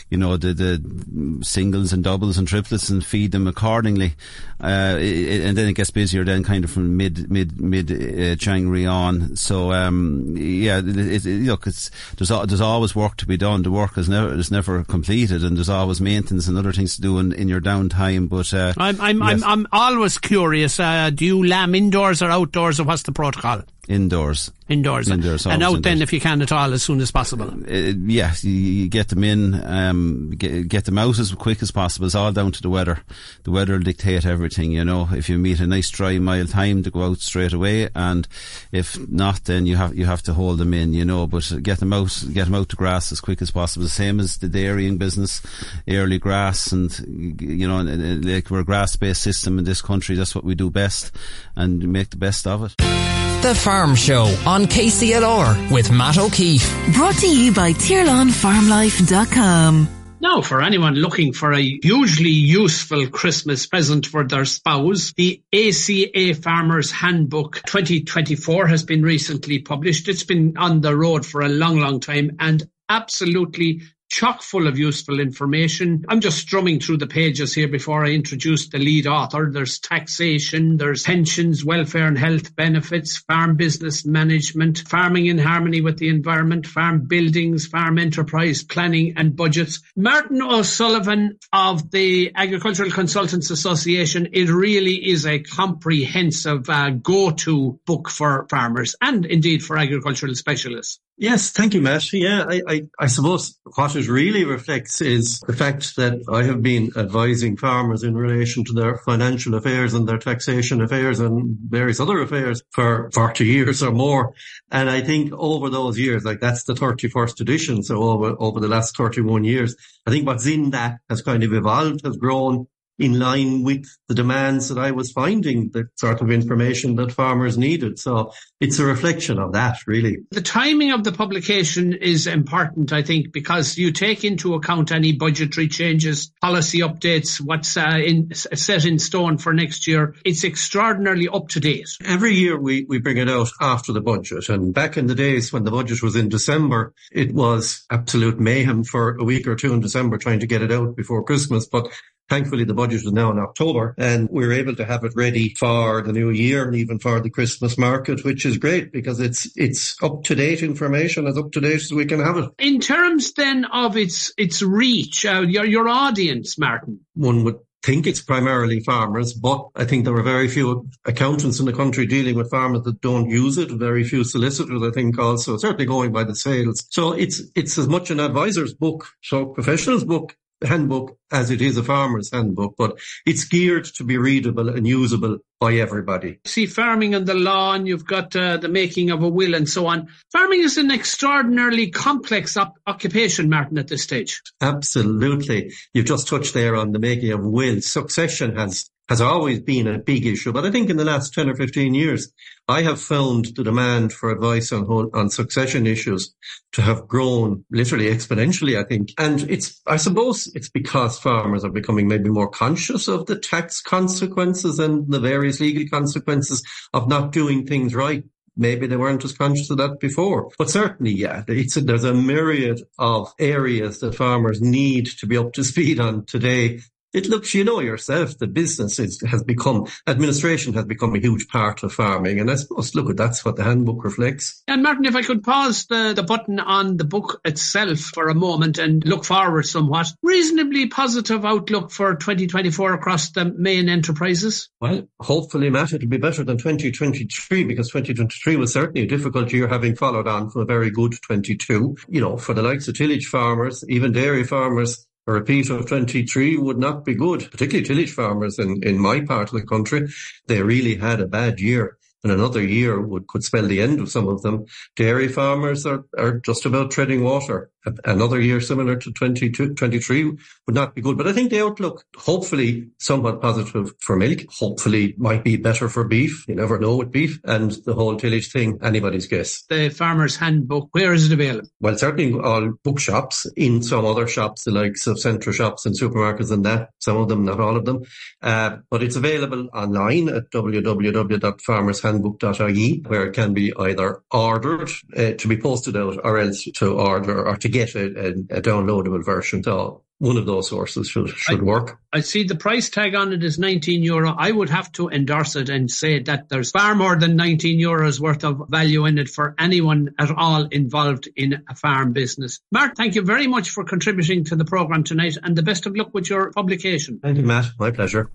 you 0.09 0.17
know, 0.17 0.37
the, 0.37 0.53
the 0.53 1.43
singles 1.43 1.91
and 1.91 2.03
doubles 2.03 2.37
and 2.37 2.47
triplets 2.47 2.89
and 2.89 3.05
feed 3.05 3.31
them 3.31 3.47
accordingly. 3.47 4.13
Uh, 4.61 4.95
it, 4.99 5.41
and 5.41 5.57
then 5.57 5.67
it 5.67 5.73
gets 5.73 5.91
busier 5.91 6.23
then 6.23 6.43
kind 6.43 6.63
of 6.63 6.71
from 6.71 6.95
mid, 6.95 7.29
mid, 7.29 7.59
mid 7.59 7.91
uh, 7.91 8.35
January 8.35 8.85
on. 8.85 9.35
So, 9.35 9.71
um, 9.71 10.35
yeah, 10.37 10.79
it, 10.79 11.25
it, 11.25 11.41
look, 11.43 11.67
it's, 11.67 11.91
there's, 12.17 12.29
there's 12.29 12.61
always 12.61 12.95
work 12.95 13.17
to 13.17 13.27
be 13.27 13.37
done. 13.37 13.63
The 13.63 13.71
work 13.71 13.97
is 13.97 14.07
never, 14.07 14.33
is 14.33 14.49
never 14.49 14.83
completed 14.85 15.43
and 15.43 15.57
there's 15.57 15.69
always 15.69 15.99
maintenance 15.99 16.47
and 16.47 16.57
other 16.57 16.71
things 16.71 16.95
to 16.95 17.01
do 17.01 17.19
in, 17.19 17.33
in 17.33 17.49
your 17.49 17.61
downtime. 17.61 18.29
But, 18.29 18.53
uh, 18.53 18.73
I'm, 18.77 18.99
I'm, 19.01 19.19
yes. 19.19 19.43
I'm, 19.43 19.43
I'm 19.43 19.67
always 19.71 20.17
curious, 20.17 20.79
uh, 20.79 21.09
do 21.13 21.25
you 21.25 21.45
lamb 21.45 21.75
indoors 21.75 22.21
or 22.21 22.31
outdoors 22.31 22.79
or 22.79 22.85
what's 22.85 23.03
the 23.03 23.11
protocol? 23.11 23.63
Indoors. 23.88 24.51
Indoors. 24.67 25.10
Indoors. 25.10 25.46
And 25.46 25.63
out 25.63 25.75
indoors. 25.75 25.82
then 25.84 26.01
if 26.01 26.12
you 26.12 26.20
can 26.20 26.41
at 26.41 26.51
all 26.51 26.74
as 26.74 26.84
soon 26.84 27.00
as 27.00 27.10
possible. 27.10 27.48
Uh, 27.48 27.94
yeah, 28.06 28.34
you, 28.41 28.89
get 28.89 29.08
them 29.08 29.24
in, 29.24 29.53
um, 29.65 30.32
get, 30.32 30.67
get, 30.67 30.84
them 30.84 30.98
out 30.98 31.17
as 31.20 31.34
quick 31.34 31.62
as 31.62 31.72
possible. 31.72 32.06
It's 32.06 32.15
all 32.15 32.34
down 32.34 32.51
to 32.51 32.62
the 32.62 32.70
weather. 32.70 33.00
The 33.44 33.51
weather 33.51 33.74
will 33.74 33.84
dictate 33.84 34.25
everything, 34.25 34.74
you 34.74 34.84
know. 34.84 35.08
If 35.13 35.29
you 35.29 35.38
meet 35.38 35.62
a 35.62 35.67
nice 35.67 35.89
dry 35.89 36.20
mild 36.20 36.50
time 36.50 36.84
to 36.84 36.91
go 36.91 37.03
out 37.03 37.20
straight 37.20 37.53
away 37.53 37.88
and 37.96 38.27
if 38.74 39.00
not 39.10 39.46
then 39.46 39.65
you 39.65 39.77
have 39.77 39.96
you 39.96 40.06
have 40.06 40.22
to 40.24 40.34
hold 40.34 40.58
them 40.58 40.74
in, 40.74 40.94
you 40.94 41.06
know, 41.06 41.27
but 41.27 41.50
get 41.63 41.79
them 41.79 41.94
out 41.94 42.22
get 42.34 42.46
them 42.46 42.56
out 42.56 42.67
to 42.70 42.75
grass 42.75 43.13
as 43.13 43.22
quick 43.22 43.41
as 43.41 43.51
possible. 43.51 43.86
The 43.86 43.89
same 43.89 44.20
as 44.20 44.38
the 44.38 44.50
dairying 44.50 44.98
business, 44.98 45.41
early 45.88 46.20
grass 46.20 46.74
and 46.74 46.91
you 47.39 47.67
know, 47.67 47.82
like 47.84 48.50
we're 48.50 48.60
a 48.60 48.65
grass 48.65 48.98
based 48.98 49.22
system 49.22 49.60
in 49.60 49.63
this 49.63 49.82
country, 49.82 50.15
that's 50.15 50.36
what 50.36 50.44
we 50.44 50.56
do 50.56 50.70
best 50.70 51.15
and 51.56 51.88
make 51.88 52.10
the 52.10 52.17
best 52.17 52.46
of 52.46 52.63
it. 52.63 53.26
The 53.41 53.53
Farm 53.53 53.96
Show 53.96 54.24
on 54.46 54.65
KCLR 54.65 55.72
with 55.72 55.91
Matt 55.91 56.17
O'Keeffe. 56.17 56.67
Brought 56.94 57.15
to 57.17 57.27
you 57.27 57.53
by 57.53 57.74
TirlanFarmLife.com. 57.74 59.88
Now, 60.20 60.41
for 60.41 60.63
anyone 60.63 60.96
looking 60.96 61.34
for 61.34 61.53
a 61.53 61.62
hugely 61.62 62.32
useful 62.32 63.06
Christmas 63.08 63.67
present 63.67 64.08
for 64.08 64.27
their 64.27 64.46
spouse, 64.46 65.13
the 65.15 65.44
ACA 65.53 66.34
Farmers 66.41 66.89
Handbook 66.91 67.62
2024 67.67 68.65
has 68.65 68.84
been 68.84 69.03
recently 69.03 69.60
published. 69.60 70.08
It's 70.08 70.24
been 70.24 70.58
on 70.58 70.82
the 70.82 70.98
road 70.98 71.24
for 71.24 71.41
a 71.41 71.50
long, 71.50 71.79
long 71.79 72.00
time 72.00 72.38
and 72.39 72.67
absolutely 72.89 73.84
chock 74.09 74.41
full 74.41 74.67
of 74.67 74.77
useful 74.77 75.19
information. 75.19 76.05
I'm 76.07 76.21
just 76.21 76.39
strumming 76.39 76.79
through 76.79 76.97
the 76.97 77.07
pages 77.07 77.53
here 77.53 77.67
before 77.67 78.05
I 78.05 78.09
introduce 78.09 78.69
the 78.69 78.77
lead 78.77 79.07
author. 79.07 79.49
There's 79.51 79.79
taxation, 79.79 80.77
there's 80.77 81.03
pensions, 81.03 81.65
welfare 81.65 82.07
and 82.07 82.17
health 82.17 82.55
benefits, 82.55 83.17
farm 83.17 83.55
business 83.55 84.05
management, 84.05 84.79
farming 84.87 85.25
in 85.25 85.37
harmony 85.37 85.81
with 85.81 85.97
the 85.97 86.09
environment, 86.09 86.67
farm 86.67 87.07
buildings, 87.07 87.67
farm 87.67 87.99
enterprise 87.99 88.63
planning 88.63 89.13
and 89.17 89.35
budgets. 89.35 89.81
Martin 89.95 90.41
O'Sullivan 90.41 91.37
of 91.51 91.91
the 91.91 92.31
Agricultural 92.35 92.91
Consultants 92.91 93.51
Association, 93.51 94.29
it 94.33 94.49
really 94.49 94.95
is 95.09 95.25
a 95.25 95.39
comprehensive 95.39 96.69
uh, 96.69 96.89
go-to 96.89 97.79
book 97.85 98.09
for 98.09 98.47
farmers 98.49 98.95
and 99.01 99.25
indeed 99.25 99.63
for 99.63 99.77
agricultural 99.77 100.35
specialists. 100.35 100.99
Yes, 101.19 101.50
thank 101.50 101.74
you, 101.74 101.81
Matt. 101.81 102.13
Yeah, 102.13 102.45
I, 102.47 102.62
I, 102.67 102.81
I, 103.00 103.07
suppose 103.07 103.57
what 103.75 103.95
it 103.95 104.07
really 104.07 104.45
reflects 104.45 105.01
is 105.01 105.39
the 105.39 105.53
fact 105.53 105.95
that 105.95 106.21
I 106.31 106.43
have 106.43 106.62
been 106.62 106.91
advising 106.95 107.57
farmers 107.57 108.03
in 108.03 108.15
relation 108.15 108.63
to 108.65 108.74
their 108.74 108.97
financial 109.00 109.55
affairs 109.55 109.95
and 109.95 110.07
their 110.07 110.19
taxation 110.19 110.79
affairs 110.79 111.19
and 111.19 111.57
various 111.59 112.00
other 112.00 112.21
affairs 112.21 112.62
for 112.69 113.09
40 113.15 113.47
years 113.47 113.81
or 113.81 113.91
more. 113.91 114.36
And 114.69 114.91
I 114.91 115.01
think 115.01 115.33
over 115.33 115.71
those 115.71 115.97
years, 115.97 116.24
like 116.24 116.39
that's 116.39 116.65
the 116.65 116.75
31st 116.75 117.41
edition. 117.41 117.81
So 117.81 118.03
over, 118.03 118.36
over 118.38 118.59
the 118.59 118.67
last 118.67 118.95
31 118.95 119.43
years, 119.43 119.75
I 120.05 120.12
think 120.12 120.27
what's 120.27 120.45
in 120.45 120.69
that 120.69 121.00
has 121.09 121.24
kind 121.24 121.41
of 121.41 121.51
evolved, 121.51 122.05
has 122.05 122.17
grown, 122.17 122.67
in 123.00 123.19
line 123.19 123.63
with 123.63 123.86
the 124.07 124.15
demands 124.15 124.69
that 124.69 124.79
I 124.79 124.91
was 124.91 125.12
finding, 125.12 125.69
the 125.69 125.88
sort 125.95 126.21
of 126.21 126.31
information 126.31 126.95
that 126.95 127.12
farmers 127.12 127.57
needed. 127.57 128.00
So 128.00 128.33
it's 128.59 128.79
a 128.79 128.85
reflection 128.85 129.37
of 129.37 129.53
that, 129.53 129.85
really. 129.85 130.17
The 130.31 130.41
timing 130.41 130.91
of 130.91 131.03
the 131.03 131.11
publication 131.11 131.93
is 131.93 132.25
important, 132.25 132.91
I 132.91 133.03
think, 133.03 133.31
because 133.31 133.77
you 133.77 133.91
take 133.91 134.23
into 134.23 134.55
account 134.55 134.91
any 134.91 135.11
budgetary 135.11 135.67
changes, 135.67 136.31
policy 136.41 136.79
updates, 136.79 137.39
what's 137.39 137.77
uh, 137.77 137.99
in, 138.03 138.33
set 138.33 138.85
in 138.85 138.97
stone 138.97 139.37
for 139.37 139.53
next 139.53 139.85
year. 139.85 140.15
It's 140.25 140.43
extraordinarily 140.43 141.27
up 141.27 141.49
to 141.49 141.59
date. 141.59 141.89
Every 142.03 142.33
year 142.33 142.59
we, 142.59 142.85
we 142.89 142.99
bring 142.99 143.17
it 143.17 143.29
out 143.29 143.49
after 143.61 143.93
the 143.93 144.01
budget. 144.01 144.49
And 144.49 144.73
back 144.73 144.97
in 144.97 145.05
the 145.05 145.15
days 145.15 145.53
when 145.53 145.63
the 145.63 145.71
budget 145.71 146.01
was 146.01 146.15
in 146.15 146.29
December, 146.29 146.93
it 147.11 147.33
was 147.33 147.85
absolute 147.91 148.39
mayhem 148.39 148.83
for 148.83 149.17
a 149.17 149.23
week 149.23 149.47
or 149.47 149.55
two 149.55 149.73
in 149.73 149.81
December 149.81 150.17
trying 150.17 150.39
to 150.39 150.47
get 150.47 150.63
it 150.63 150.71
out 150.71 150.95
before 150.95 151.23
Christmas. 151.23 151.67
But 151.67 151.89
Thankfully, 152.29 152.65
the 152.65 152.73
budget 152.73 153.05
is 153.05 153.11
now 153.11 153.31
in 153.31 153.39
October 153.39 153.95
and 153.97 154.27
we're 154.29 154.51
able 154.51 154.75
to 154.75 154.85
have 154.85 155.05
it 155.05 155.13
ready 155.15 155.55
for 155.57 156.01
the 156.01 156.11
new 156.11 156.29
year 156.29 156.67
and 156.67 156.75
even 156.75 156.99
for 156.99 157.21
the 157.21 157.29
Christmas 157.29 157.77
market, 157.77 158.25
which 158.25 158.45
is 158.48 158.58
great 158.58 158.92
because 158.92 159.20
it's, 159.20 159.48
it's 159.56 159.96
up 160.01 160.24
to 160.24 160.36
date 160.36 160.63
information 160.63 161.27
as 161.27 161.38
up 161.38 161.51
to 161.51 161.62
date 161.62 161.75
as 161.75 161.94
we 161.94 162.06
can 162.06 162.20
have 162.20 162.38
it. 162.38 162.50
In 162.58 162.80
terms 162.80 163.34
then 163.34 163.66
of 163.66 163.96
its, 163.96 164.34
its 164.38 164.62
reach, 164.62 165.25
uh, 165.25 165.42
your, 165.42 165.66
your 165.66 165.88
audience, 165.88 166.58
Martin. 166.58 167.01
One 167.13 167.44
would 167.44 167.60
think 167.84 168.08
it's 168.08 168.22
primarily 168.22 168.80
farmers, 168.82 169.34
but 169.34 169.68
I 169.75 169.86
think 169.86 170.04
there 170.04 170.16
are 170.16 170.24
very 170.24 170.48
few 170.48 170.89
accountants 171.06 171.60
in 171.60 171.66
the 171.66 171.74
country 171.74 172.06
dealing 172.06 172.36
with 172.36 172.50
farmers 172.50 172.84
that 172.84 173.01
don't 173.01 173.30
use 173.30 173.58
it. 173.58 173.72
Very 173.72 174.04
few 174.04 174.24
solicitors, 174.24 174.82
I 174.84 174.92
think, 174.92 175.18
also 175.18 175.58
certainly 175.58 175.86
going 175.86 176.12
by 176.12 176.24
the 176.24 176.36
sales. 176.36 176.86
So 176.89 177.13
it's 177.13 177.42
it's 177.56 177.77
as 177.77 177.88
much 177.88 178.12
an 178.12 178.20
advisor's 178.20 178.74
book, 178.74 179.08
so 179.22 179.46
professional's 179.46 180.04
book 180.04 180.36
handbook 180.63 181.17
as 181.31 181.51
it 181.51 181.61
is 181.61 181.77
a 181.77 181.83
farmer's 181.83 182.31
handbook, 182.31 182.75
but 182.77 182.99
it's 183.25 183.45
geared 183.45 183.85
to 183.95 184.03
be 184.03 184.17
readable 184.17 184.69
and 184.69 184.87
usable 184.87 185.37
by 185.59 185.73
everybody. 185.73 186.39
See, 186.45 186.65
farming 186.65 187.15
and 187.15 187.25
the 187.25 187.33
law, 187.33 187.73
and 187.73 187.87
you've 187.87 188.05
got 188.05 188.35
uh, 188.35 188.57
the 188.57 188.69
making 188.69 189.09
of 189.11 189.23
a 189.23 189.27
will 189.27 189.55
and 189.55 189.67
so 189.67 189.87
on. 189.87 190.07
Farming 190.31 190.61
is 190.61 190.77
an 190.77 190.91
extraordinarily 190.91 191.89
complex 191.89 192.55
op- 192.57 192.77
occupation, 192.85 193.49
Martin, 193.49 193.77
at 193.77 193.87
this 193.87 194.03
stage. 194.03 194.41
Absolutely. 194.61 195.73
You've 195.93 196.05
just 196.05 196.27
touched 196.27 196.53
there 196.53 196.75
on 196.75 196.91
the 196.91 196.99
making 196.99 197.31
of 197.31 197.43
will. 197.43 197.81
Succession 197.81 198.55
has 198.55 198.89
has 199.09 199.21
always 199.21 199.59
been 199.59 199.87
a 199.87 199.99
big 199.99 200.25
issue. 200.25 200.51
But 200.51 200.65
I 200.65 200.71
think 200.71 200.89
in 200.89 200.97
the 200.97 201.05
last 201.05 201.33
10 201.33 201.49
or 201.49 201.55
15 201.55 201.93
years, 201.93 202.31
I 202.67 202.81
have 202.81 202.99
found 203.01 203.45
the 203.55 203.63
demand 203.63 204.11
for 204.11 204.29
advice 204.29 204.71
on, 204.71 204.85
on 205.13 205.29
succession 205.29 205.87
issues 205.87 206.33
to 206.73 206.81
have 206.81 207.07
grown 207.07 207.63
literally 207.71 208.07
exponentially, 208.07 208.77
I 208.77 208.83
think. 208.83 209.13
And 209.17 209.49
it's, 209.49 209.81
I 209.87 209.97
suppose 209.97 210.51
it's 210.53 210.69
because 210.69 211.17
farmers 211.17 211.63
are 211.63 211.71
becoming 211.71 212.07
maybe 212.07 212.29
more 212.29 212.49
conscious 212.49 213.07
of 213.07 213.25
the 213.25 213.39
tax 213.39 213.81
consequences 213.81 214.79
and 214.79 215.09
the 215.11 215.19
various 215.19 215.59
legal 215.59 215.87
consequences 215.89 216.63
of 216.93 217.07
not 217.07 217.31
doing 217.31 217.65
things 217.65 217.95
right 217.95 218.23
maybe 218.57 218.87
they 218.87 218.97
weren't 218.97 219.23
as 219.23 219.33
conscious 219.33 219.69
of 219.69 219.77
that 219.77 219.99
before. 219.99 220.49
But 220.57 220.69
certainly, 220.69 221.11
yeah, 221.11 221.43
a, 221.47 221.63
there's 221.79 222.03
a 222.03 222.13
myriad 222.13 222.81
of 222.97 223.31
areas 223.39 223.99
that 223.99 224.15
farmers 224.15 224.61
need 224.61 225.05
to 225.19 225.27
be 225.27 225.37
up 225.37 225.53
to 225.53 225.63
speed 225.63 225.99
on 225.99 226.25
today 226.25 226.79
it 227.17 227.27
looks, 227.27 227.53
you 227.53 227.63
know 227.63 227.79
yourself, 227.79 228.38
the 228.38 228.47
business 228.47 229.00
is, 229.00 229.19
has 229.21 229.43
become, 229.43 229.88
administration 230.05 230.74
has 230.75 230.86
become 230.86 231.15
a 231.15 231.19
huge 231.19 231.47
part 231.47 231.81
of 231.81 231.91
farming. 231.91 232.39
And 232.39 232.51
I 232.51 232.55
suppose, 232.55 232.93
look, 232.93 233.15
that's 233.17 233.43
what 233.43 233.55
the 233.55 233.63
handbook 233.63 234.03
reflects. 234.03 234.62
And 234.67 234.83
Martin, 234.83 235.05
if 235.05 235.15
I 235.15 235.24
could 235.24 235.43
pause 235.43 235.88
the, 235.88 236.13
the 236.15 236.21
button 236.21 236.59
on 236.59 236.97
the 236.97 237.05
book 237.05 237.41
itself 237.43 238.00
for 238.00 238.27
a 238.29 238.36
moment 238.36 238.77
and 238.77 239.03
look 239.05 239.25
forward 239.25 239.65
somewhat, 239.65 240.13
reasonably 240.21 240.88
positive 240.88 241.43
outlook 241.43 241.91
for 241.91 242.13
2024 242.15 242.93
across 242.93 243.31
the 243.31 243.45
main 243.45 243.89
enterprises? 243.89 244.69
Well, 244.79 245.07
hopefully, 245.19 245.71
Matt, 245.71 245.93
it'll 245.93 246.07
be 246.07 246.17
better 246.17 246.43
than 246.43 246.57
2023 246.57 247.63
because 247.63 247.88
2023 247.88 248.57
was 248.57 248.74
certainly 248.74 249.01
a 249.01 249.07
difficult 249.07 249.51
year 249.51 249.67
having 249.67 249.95
followed 249.95 250.27
on 250.27 250.51
from 250.51 250.62
a 250.62 250.65
very 250.65 250.91
good 250.91 251.13
22. 251.24 251.97
You 252.07 252.21
know, 252.21 252.38
for 252.38 252.53
the 252.53 252.62
likes 252.62 252.88
of 252.88 252.95
tillage 252.95 253.25
farmers, 253.25 253.83
even 253.89 254.12
dairy 254.12 254.43
farmers, 254.43 255.07
a 255.27 255.31
repeat 255.31 255.69
of 255.69 255.86
23 255.86 256.57
would 256.57 256.77
not 256.77 257.03
be 257.03 257.13
good, 257.13 257.51
particularly 257.51 257.86
tillage 257.86 258.13
farmers 258.13 258.57
in, 258.57 258.81
in 258.84 258.98
my 258.98 259.22
part 259.22 259.53
of 259.53 259.60
the 259.60 259.65
country. 259.65 260.07
They 260.48 260.62
really 260.62 260.96
had 260.96 261.19
a 261.19 261.27
bad 261.27 261.60
year 261.60 261.98
and 262.24 262.31
another 262.31 262.63
year 262.63 263.00
would 263.00 263.27
could 263.27 263.43
spell 263.43 263.67
the 263.67 263.81
end 263.81 264.00
of 264.00 264.10
some 264.10 264.27
of 264.27 264.41
them. 264.41 264.65
Dairy 264.96 265.27
farmers 265.27 265.86
are, 265.86 266.05
are 266.17 266.39
just 266.39 266.65
about 266.65 266.91
treading 266.91 267.24
water 267.24 267.69
another 268.06 268.41
year 268.41 268.62
similar 268.62 268.96
to 268.96 269.12
22, 269.12 269.74
23 269.74 270.25
would 270.25 270.75
not 270.75 270.96
be 270.96 271.01
good. 271.01 271.17
But 271.17 271.27
I 271.27 271.34
think 271.34 271.50
the 271.50 271.63
outlook, 271.63 272.06
hopefully 272.15 272.88
somewhat 273.00 273.41
positive 273.41 273.91
for 274.00 274.15
milk, 274.15 274.39
hopefully 274.50 275.15
might 275.17 275.44
be 275.44 275.58
better 275.58 275.89
for 275.89 276.03
beef. 276.03 276.48
You 276.48 276.56
never 276.56 276.79
know 276.79 276.98
with 276.98 277.12
beef 277.12 277.39
and 277.44 277.72
the 277.86 277.94
whole 277.94 278.17
tillage 278.17 278.51
thing, 278.51 278.79
anybody's 278.82 279.27
guess. 279.27 279.63
The 279.70 279.89
farmer's 279.89 280.36
handbook, 280.36 280.89
where 280.91 281.13
is 281.13 281.32
it 281.32 281.34
available? 281.34 281.70
Well, 281.79 281.98
certainly 281.98 282.39
all 282.39 282.74
bookshops, 282.84 283.46
in 283.56 283.84
some 283.84 284.06
other 284.06 284.27
shops, 284.27 284.63
the 284.63 284.72
likes 284.72 285.06
of 285.08 285.20
central 285.20 285.53
shops 285.53 285.86
and 285.86 285.96
supermarkets 285.98 286.51
and 286.51 286.65
that, 286.65 286.89
some 287.00 287.17
of 287.17 287.29
them, 287.29 287.46
not 287.46 287.60
all 287.60 287.77
of 287.77 287.86
them. 287.86 288.03
Uh, 288.41 288.77
but 288.89 289.03
it's 289.03 289.15
available 289.15 289.70
online 289.74 290.29
at 290.29 290.50
www.farmershandbook.ie 290.51 293.03
where 293.08 293.25
it 293.25 293.34
can 293.34 293.53
be 293.53 293.74
either 293.77 294.22
ordered 294.32 294.89
uh, 295.15 295.34
to 295.34 295.48
be 295.48 295.58
posted 295.58 295.98
out 295.98 296.20
or 296.24 296.38
else 296.38 296.67
to 296.75 297.00
order 297.00 297.48
or 297.48 297.58
to 297.58 297.67
get 297.77 297.96
a, 297.96 298.05
a, 298.05 298.29
a 298.57 298.62
downloadable 298.62 299.24
version. 299.24 299.63
So 299.63 300.03
one 300.19 300.38
of 300.38 300.46
those 300.46 300.69
sources 300.69 301.07
should 301.07 301.29
should 301.29 301.60
I, 301.60 301.63
work. 301.63 302.00
I 302.12 302.22
see 302.22 302.43
the 302.43 302.55
price 302.55 302.89
tag 302.89 303.13
on 303.15 303.34
it 303.34 303.43
is 303.43 303.60
19 303.60 304.01
euro. 304.03 304.34
I 304.36 304.51
would 304.51 304.69
have 304.69 304.91
to 304.93 305.10
endorse 305.10 305.55
it 305.55 305.69
and 305.69 305.91
say 305.91 306.19
that 306.24 306.50
there's 306.50 306.72
far 306.72 306.96
more 306.96 307.15
than 307.15 307.36
19 307.36 307.79
euros 307.79 308.19
worth 308.19 308.43
of 308.43 308.63
value 308.69 309.05
in 309.05 309.19
it 309.19 309.29
for 309.29 309.53
anyone 309.60 310.15
at 310.17 310.31
all 310.31 310.65
involved 310.65 311.29
in 311.36 311.63
a 311.69 311.75
farm 311.75 312.13
business. 312.13 312.60
Mark, 312.72 312.96
thank 312.96 313.15
you 313.15 313.22
very 313.22 313.48
much 313.48 313.69
for 313.69 313.84
contributing 313.84 314.46
to 314.46 314.55
the 314.55 314.65
program 314.65 315.03
tonight 315.03 315.38
and 315.41 315.55
the 315.55 315.63
best 315.63 315.86
of 315.86 315.96
luck 315.96 316.13
with 316.13 316.29
your 316.29 316.51
publication. 316.51 317.19
Thank 317.22 317.38
you, 317.38 317.43
Matt. 317.43 317.65
My 317.77 317.91
pleasure. 317.91 318.31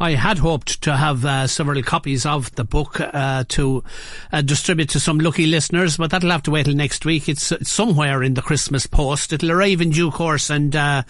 I 0.00 0.12
had 0.12 0.38
hoped 0.38 0.80
to 0.82 0.96
have 0.96 1.26
uh, 1.26 1.46
several 1.46 1.82
copies 1.82 2.24
of 2.24 2.54
the 2.54 2.64
book 2.64 2.98
uh, 3.00 3.44
to 3.48 3.84
uh, 4.32 4.40
distribute 4.40 4.88
to 4.90 5.00
some 5.00 5.18
lucky 5.18 5.44
listeners, 5.44 5.98
but 5.98 6.10
that'll 6.10 6.30
have 6.30 6.42
to 6.44 6.50
wait 6.50 6.64
till 6.64 6.74
next 6.74 7.04
week. 7.04 7.28
It's, 7.28 7.52
it's 7.52 7.70
somewhere 7.70 8.22
in 8.22 8.32
the 8.32 8.40
Christmas 8.40 8.86
post. 8.86 9.34
It'll 9.34 9.52
arrive 9.52 9.82
in 9.82 9.90
due 9.90 10.10
course, 10.10 10.48
and 10.48 10.74
uh, 10.74 11.02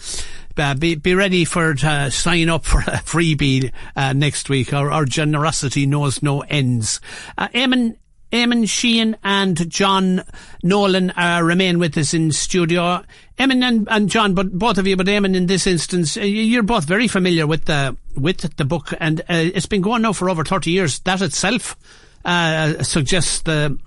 uh, 0.59 0.75
be 0.75 0.97
be 0.97 1.15
ready 1.15 1.45
for 1.45 1.77
uh, 1.85 2.11
sign 2.11 2.49
up 2.49 2.65
for 2.65 2.81
a 2.81 2.83
freebie 3.05 3.73
next 3.97 4.49
week. 4.49 4.75
Our, 4.75 4.91
our 4.91 5.05
generosity 5.05 5.87
knows 5.87 6.21
no 6.21 6.41
ends. 6.41 7.01
Eamon 7.39 7.97
Eamon 8.33 8.69
Sheehan 8.69 9.17
and 9.25 9.69
John 9.69 10.23
Nolan 10.63 11.11
uh, 11.11 11.41
remain 11.43 11.81
with 11.81 11.99
us 11.99 12.15
in 12.15 12.31
studio. 12.31 13.03
Eamon 13.41 13.65
and, 13.65 13.89
and 13.91 14.11
John, 14.11 14.35
but 14.35 14.53
both 14.53 14.77
of 14.77 14.87
you, 14.87 14.97
but 14.97 15.07
Eamon 15.07 15.35
in 15.35 15.47
this 15.47 15.67
instance, 15.67 16.19
uh, 16.19 16.21
you're 16.21 16.63
both 16.63 16.85
very 16.85 17.09
familiar 17.09 17.47
with 17.47 17.65
the 17.65 17.97
with 18.15 18.57
the 18.57 18.65
book, 18.67 18.93
and 19.01 19.21
uh, 19.23 19.25
it's 19.29 19.65
been 19.65 19.81
going 19.81 20.03
now 20.03 20.13
for 20.13 20.29
over 20.29 20.45
thirty 20.45 20.71
years. 20.71 20.99
That 21.01 21.23
itself 21.23 21.75
uh, 22.23 22.83
suggests 22.83 23.41
the 23.41 23.79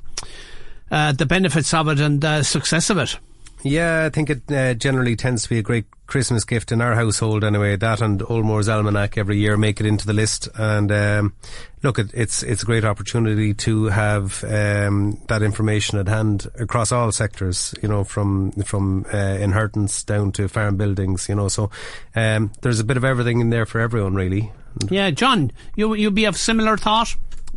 uh, 0.90 1.12
the 1.12 1.28
benefits 1.28 1.72
of 1.72 1.88
it 1.88 2.00
and 2.00 2.22
the 2.22 2.42
success 2.42 2.90
of 2.90 2.98
it. 2.98 3.20
Yeah, 3.64 4.06
I 4.06 4.10
think 4.10 4.30
it 4.30 4.52
uh, 4.52 4.74
generally 4.74 5.16
tends 5.16 5.44
to 5.44 5.50
be 5.50 5.58
a 5.58 5.64
great 5.64 5.86
Christmas 6.06 6.44
gift 6.44 6.72
in 6.72 6.82
our 6.82 6.96
household 6.96 7.44
anyway. 7.46 7.78
That 7.78 8.02
and 8.02 8.22
Old 8.30 8.46
Moore's 8.46 8.68
Almanac 8.68 9.18
every 9.18 9.38
year 9.38 9.56
make 9.56 9.80
it 9.80 9.86
into 9.86 10.06
the 10.06 10.14
list. 10.14 10.50
And 10.56 10.92
um, 10.92 11.34
look, 11.82 11.98
it, 11.98 12.12
it's 12.14 12.44
it's 12.44 12.64
a 12.64 12.66
great 12.66 12.84
opportunity 12.84 13.54
to 13.54 13.86
have 13.86 14.44
um, 14.44 15.22
that 15.28 15.42
information 15.42 15.98
at 15.98 16.10
hand 16.10 16.48
across 16.60 16.92
all 16.92 17.12
sectors. 17.14 17.74
You 17.82 17.88
know, 17.88 18.04
from 18.04 18.52
from 18.64 19.06
uh, 19.14 19.18
inheritance 19.18 20.04
down 20.04 20.34
to 20.34 20.50
farm 20.50 20.76
buildings. 20.76 21.30
You 21.30 21.36
know, 21.36 21.48
so 21.48 21.72
um, 22.16 22.52
there's 22.62 22.82
a 22.82 22.86
bit 22.86 22.98
of 22.98 23.06
everything 23.06 23.40
in 23.40 23.50
there 23.50 23.66
for 23.66 23.80
everyone, 23.80 24.16
really. 24.16 24.52
Yeah, 24.90 25.10
John, 25.12 25.52
you 25.76 25.94
you 25.94 26.12
be 26.12 26.26
of 26.26 26.38
similar 26.38 26.76
thought. 26.76 27.16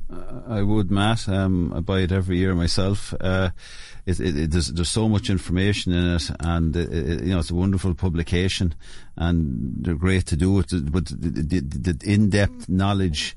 I 0.08 0.62
would, 0.62 0.90
Matt. 0.90 1.28
Um, 1.28 1.72
I 1.72 1.80
buy 1.80 2.00
it 2.00 2.12
every 2.12 2.38
year 2.38 2.54
myself. 2.54 3.12
Uh, 3.20 3.50
it, 4.04 4.20
it, 4.20 4.38
it, 4.38 4.50
there's, 4.52 4.72
there's 4.72 4.88
so 4.88 5.08
much 5.08 5.30
information 5.30 5.92
in 5.92 6.14
it, 6.14 6.30
and 6.40 6.76
you 6.76 7.32
know 7.32 7.40
it's 7.40 7.50
a 7.50 7.54
wonderful 7.54 7.94
publication, 7.94 8.74
and 9.16 9.74
they're 9.80 9.96
great 9.96 10.26
to 10.26 10.36
do 10.36 10.60
it. 10.60 10.70
But 10.70 11.06
the, 11.06 11.60
the, 11.60 11.92
the 11.92 11.98
in-depth 12.08 12.68
knowledge 12.68 13.36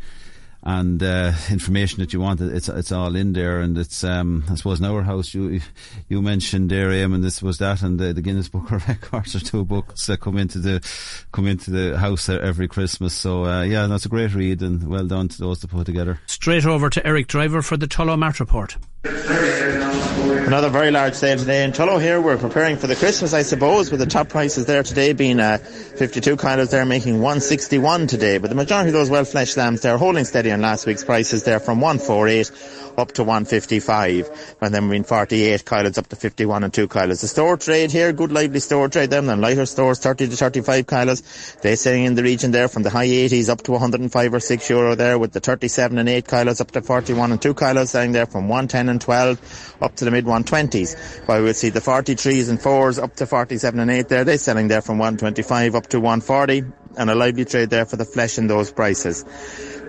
and 0.63 1.01
uh, 1.01 1.31
information 1.49 1.99
that 1.99 2.11
you 2.11 2.19
want. 2.19 2.41
It's 2.41 2.67
it's 2.67 2.91
all 2.91 3.15
in 3.15 3.33
there, 3.33 3.59
and 3.59 3.77
it's 3.77 4.03
um, 4.03 4.43
I 4.49 4.55
suppose 4.55 4.79
in 4.79 4.85
our 4.85 5.03
house 5.03 5.33
you 5.33 5.61
you 6.09 6.21
mentioned 6.21 6.69
there, 6.69 6.91
AM 6.91 7.13
and 7.13 7.23
this 7.23 7.41
was 7.41 7.59
that, 7.59 7.81
and 7.81 7.99
the, 7.99 8.13
the, 8.13 8.21
Guinness 8.21 8.49
Book 8.49 8.71
of 8.71 8.87
Records 8.87 9.35
are 9.35 9.39
two 9.39 9.63
books 9.63 10.07
that 10.07 10.19
come 10.19 10.37
into 10.37 10.59
the 10.59 10.85
come 11.31 11.47
into 11.47 11.71
the 11.71 11.97
house 11.97 12.27
every 12.29 12.67
Christmas. 12.67 13.13
So 13.13 13.45
uh, 13.45 13.63
yeah, 13.63 13.87
that's 13.87 14.05
a 14.05 14.09
great 14.09 14.33
read, 14.33 14.61
and 14.61 14.87
well 14.87 15.07
done 15.07 15.29
to 15.29 15.37
those 15.37 15.59
that 15.61 15.69
put 15.69 15.85
together. 15.85 16.19
Straight 16.25 16.65
over 16.65 16.89
to 16.89 17.05
Eric 17.05 17.27
Driver 17.27 17.61
for 17.61 17.77
the 17.77 17.87
Tullow 17.87 18.17
Mart 18.17 18.39
report. 18.39 18.77
Another 19.05 20.67
very 20.67 20.91
large 20.91 21.13
sale 21.13 21.37
today 21.37 21.63
in 21.63 21.71
Tullow 21.71 22.01
here. 22.01 22.19
We're 22.19 22.37
preparing 22.37 22.75
for 22.75 22.87
the 22.87 22.97
Christmas, 22.97 23.33
I 23.33 23.43
suppose, 23.43 23.91
with 23.91 24.01
the 24.01 24.05
top 24.05 24.27
prices 24.27 24.65
there 24.65 24.83
today 24.83 25.13
being 25.13 25.39
uh, 25.39 25.57
52 25.57 26.35
kilos 26.35 26.71
there 26.71 26.85
making 26.85 27.21
161 27.21 28.07
today. 28.07 28.39
But 28.39 28.49
the 28.49 28.57
majority 28.57 28.89
of 28.89 28.93
those 28.93 29.09
well-fleshed 29.09 29.55
lambs 29.55 29.81
they're 29.81 29.97
holding 29.97 30.25
steady 30.25 30.51
on 30.51 30.59
last 30.59 30.85
week's 30.85 31.05
prices 31.05 31.43
there 31.43 31.61
from 31.61 31.79
148 31.79 32.51
up 32.99 33.13
to 33.13 33.23
155 33.23 34.57
and 34.61 34.73
then 34.73 34.89
between 34.99 35.03
48 35.03 35.65
kilos 35.65 35.97
up 35.97 36.07
to 36.07 36.15
51 36.15 36.63
and 36.63 36.73
2 36.73 36.87
kilos. 36.87 37.21
The 37.21 37.27
store 37.27 37.57
trade 37.57 37.91
here, 37.91 38.11
good 38.13 38.31
lively 38.31 38.59
store 38.59 38.89
trade 38.89 39.09
them, 39.09 39.27
then 39.27 39.41
lighter 39.41 39.65
stores 39.65 39.99
30 39.99 40.29
to 40.29 40.35
35 40.35 40.87
kilos. 40.87 41.55
They're 41.61 41.75
selling 41.75 42.05
in 42.05 42.15
the 42.15 42.23
region 42.23 42.51
there 42.51 42.67
from 42.67 42.83
the 42.83 42.89
high 42.89 43.07
80s 43.07 43.49
up 43.49 43.61
to 43.63 43.71
105 43.71 44.33
or 44.33 44.39
6 44.39 44.69
euro 44.69 44.95
there 44.95 45.17
with 45.17 45.31
the 45.33 45.39
37 45.39 45.97
and 45.97 46.09
8 46.09 46.27
kilos 46.27 46.61
up 46.61 46.71
to 46.71 46.81
41 46.81 47.31
and 47.31 47.41
2 47.41 47.53
kilos 47.53 47.91
selling 47.91 48.11
there 48.11 48.25
from 48.25 48.47
110 48.49 48.89
and 48.89 49.01
12 49.01 49.77
up 49.81 49.95
to 49.95 50.05
the 50.05 50.11
mid 50.11 50.25
120s. 50.25 51.27
While 51.27 51.43
we'll 51.43 51.53
see 51.53 51.69
the 51.69 51.81
43s 51.81 52.49
and 52.49 52.59
4s 52.59 53.01
up 53.01 53.15
to 53.15 53.25
47 53.25 53.79
and 53.79 53.91
8 53.91 54.09
there, 54.09 54.23
they're 54.23 54.37
selling 54.37 54.67
there 54.67 54.81
from 54.81 54.97
125 54.97 55.75
up 55.75 55.87
to 55.87 55.99
140 55.99 56.63
and 56.99 57.09
a 57.09 57.15
lively 57.15 57.45
trade 57.45 57.69
there 57.69 57.85
for 57.85 57.95
the 57.95 58.05
flesh 58.05 58.37
in 58.37 58.47
those 58.47 58.71
prices. 58.71 59.25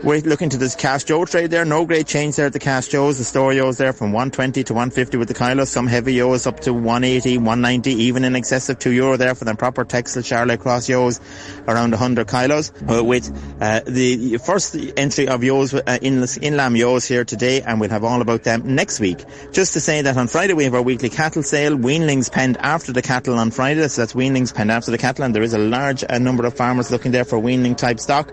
We're 0.02 0.22
looking 0.22 0.48
to 0.48 0.56
this 0.56 0.74
cast 0.74 1.10
ewe 1.10 1.26
trade 1.26 1.50
there. 1.50 1.66
No 1.66 1.84
great 1.84 2.06
change 2.06 2.36
there 2.36 2.46
at 2.46 2.54
the 2.54 2.58
cast 2.58 2.90
ewes. 2.94 3.18
The 3.18 3.24
store 3.24 3.52
ewes 3.52 3.76
there 3.76 3.92
from 3.92 4.12
120 4.12 4.64
to 4.64 4.72
150 4.72 5.18
with 5.18 5.28
the 5.28 5.34
kilos. 5.34 5.68
Some 5.68 5.86
heavy 5.86 6.14
ewes 6.14 6.46
up 6.46 6.60
to 6.60 6.72
180, 6.72 7.36
190, 7.36 7.90
even 8.04 8.24
in 8.24 8.34
excess 8.34 8.70
of 8.70 8.78
2 8.78 8.92
euro 8.92 9.18
there 9.18 9.34
for 9.34 9.44
them 9.44 9.58
proper 9.58 9.84
Texel 9.84 10.22
Charollais 10.22 10.58
Cross 10.58 10.88
ewes 10.88 11.20
around 11.68 11.90
100 11.90 12.26
kilos. 12.28 12.72
With 12.80 13.30
uh, 13.60 13.80
the 13.86 14.38
first 14.38 14.74
entry 14.96 15.28
of 15.28 15.44
ewes, 15.44 15.74
uh, 15.74 15.98
in, 16.00 16.24
in 16.40 16.56
lamb 16.56 16.76
ewes 16.76 17.04
here 17.04 17.26
today, 17.26 17.60
and 17.60 17.78
we'll 17.78 17.90
have 17.90 18.02
all 18.04 18.22
about 18.22 18.42
them 18.44 18.74
next 18.74 19.00
week. 19.00 19.22
Just 19.52 19.74
to 19.74 19.80
say 19.80 20.00
that 20.00 20.16
on 20.16 20.28
Friday 20.28 20.54
we 20.54 20.64
have 20.64 20.74
our 20.74 20.80
weekly 20.80 21.10
cattle 21.10 21.42
sale. 21.42 21.76
Weanlings 21.76 22.32
penned 22.32 22.56
after 22.56 22.90
the 22.90 23.02
cattle 23.02 23.38
on 23.38 23.50
Friday, 23.50 23.86
so 23.88 24.00
that's 24.00 24.14
weanlings 24.14 24.54
penned 24.54 24.70
after 24.70 24.90
the 24.90 24.98
cattle, 24.98 25.26
and 25.26 25.34
there 25.34 25.42
is 25.42 25.52
a 25.52 25.58
large 25.58 26.02
uh, 26.08 26.18
number 26.18 26.46
of 26.46 26.56
farmers 26.56 26.90
looking 27.00 27.12
there 27.12 27.24
for 27.24 27.38
weaning 27.38 27.74
type 27.74 27.98
stock. 27.98 28.30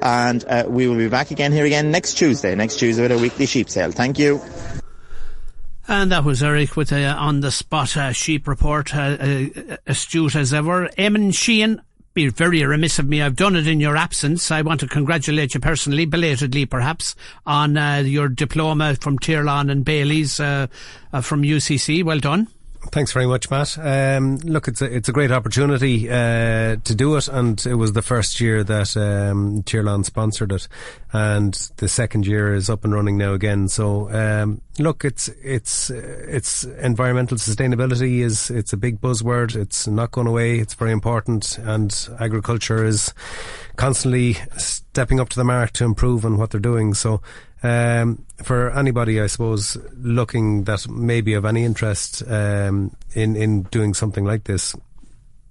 And 0.00 0.42
uh, 0.46 0.64
we 0.66 0.88
will 0.88 0.96
be 0.96 1.08
back 1.08 1.30
again 1.30 1.52
here 1.52 1.66
again 1.66 1.90
next 1.90 2.14
Tuesday. 2.14 2.54
Next 2.54 2.78
Tuesday 2.78 3.02
with 3.02 3.12
a 3.12 3.18
weekly 3.18 3.44
sheep 3.44 3.68
sale. 3.68 3.92
Thank 3.92 4.18
you. 4.18 4.40
And 5.86 6.10
that 6.10 6.24
was 6.24 6.42
Eric 6.42 6.76
with 6.76 6.92
a 6.92 7.04
on 7.04 7.40
the 7.40 7.50
spot 7.50 7.94
uh, 7.94 8.12
sheep 8.12 8.48
report, 8.48 8.96
uh, 8.96 9.18
uh, 9.20 9.76
astute 9.86 10.34
as 10.34 10.54
ever. 10.54 10.88
Eamon 10.98 11.34
Sheehan, 11.34 11.82
be 12.14 12.28
very 12.28 12.64
remiss 12.64 12.98
of 12.98 13.06
me. 13.06 13.20
I've 13.20 13.36
done 13.36 13.54
it 13.54 13.66
in 13.66 13.78
your 13.78 13.96
absence. 13.96 14.50
I 14.50 14.62
want 14.62 14.80
to 14.80 14.88
congratulate 14.88 15.52
you 15.52 15.60
personally, 15.60 16.06
belatedly 16.06 16.64
perhaps, 16.64 17.14
on 17.44 17.76
uh, 17.76 17.98
your 17.98 18.28
diploma 18.28 18.96
from 18.96 19.18
Tirlán 19.18 19.70
and 19.70 19.84
Bailey's 19.84 20.40
uh, 20.40 20.68
uh, 21.12 21.20
from 21.20 21.42
UCC. 21.42 22.02
Well 22.02 22.18
done. 22.18 22.48
Thanks 22.92 23.12
very 23.12 23.26
much, 23.26 23.50
Matt. 23.50 23.76
Um, 23.78 24.36
look, 24.38 24.68
it's 24.68 24.80
a, 24.80 24.84
it's 24.84 25.08
a 25.08 25.12
great 25.12 25.30
opportunity 25.30 26.08
uh, 26.08 26.76
to 26.76 26.94
do 26.94 27.16
it, 27.16 27.28
and 27.28 27.64
it 27.66 27.74
was 27.74 27.92
the 27.92 28.02
first 28.02 28.40
year 28.40 28.62
that 28.64 28.96
um, 28.96 29.62
Tirlán 29.64 30.04
sponsored 30.04 30.52
it, 30.52 30.68
and 31.12 31.54
the 31.76 31.88
second 31.88 32.26
year 32.26 32.54
is 32.54 32.70
up 32.70 32.84
and 32.84 32.94
running 32.94 33.18
now 33.18 33.32
again. 33.32 33.68
So, 33.68 34.10
um, 34.10 34.60
look, 34.78 35.04
it's 35.04 35.28
it's 35.42 35.90
it's 35.90 36.64
environmental 36.64 37.38
sustainability 37.38 38.20
is 38.20 38.50
it's 38.50 38.72
a 38.72 38.78
big 38.78 39.00
buzzword. 39.00 39.56
It's 39.56 39.86
not 39.86 40.12
going 40.12 40.26
away. 40.26 40.58
It's 40.58 40.74
very 40.74 40.92
important, 40.92 41.58
and 41.58 42.08
agriculture 42.18 42.84
is 42.84 43.12
constantly 43.76 44.34
stepping 44.56 45.20
up 45.20 45.28
to 45.30 45.36
the 45.36 45.44
mark 45.44 45.72
to 45.72 45.84
improve 45.84 46.24
on 46.24 46.38
what 46.38 46.50
they're 46.50 46.60
doing. 46.60 46.94
So, 46.94 47.20
um, 47.62 48.24
for 48.42 48.70
anybody, 48.70 49.20
I 49.20 49.26
suppose, 49.26 49.76
looking 49.96 50.64
that 50.64 50.88
may 50.88 51.20
be 51.20 51.34
of 51.34 51.44
any 51.44 51.64
interest 51.64 52.22
um, 52.28 52.94
in 53.14 53.36
in 53.36 53.62
doing 53.64 53.94
something 53.94 54.24
like 54.24 54.44
this, 54.44 54.74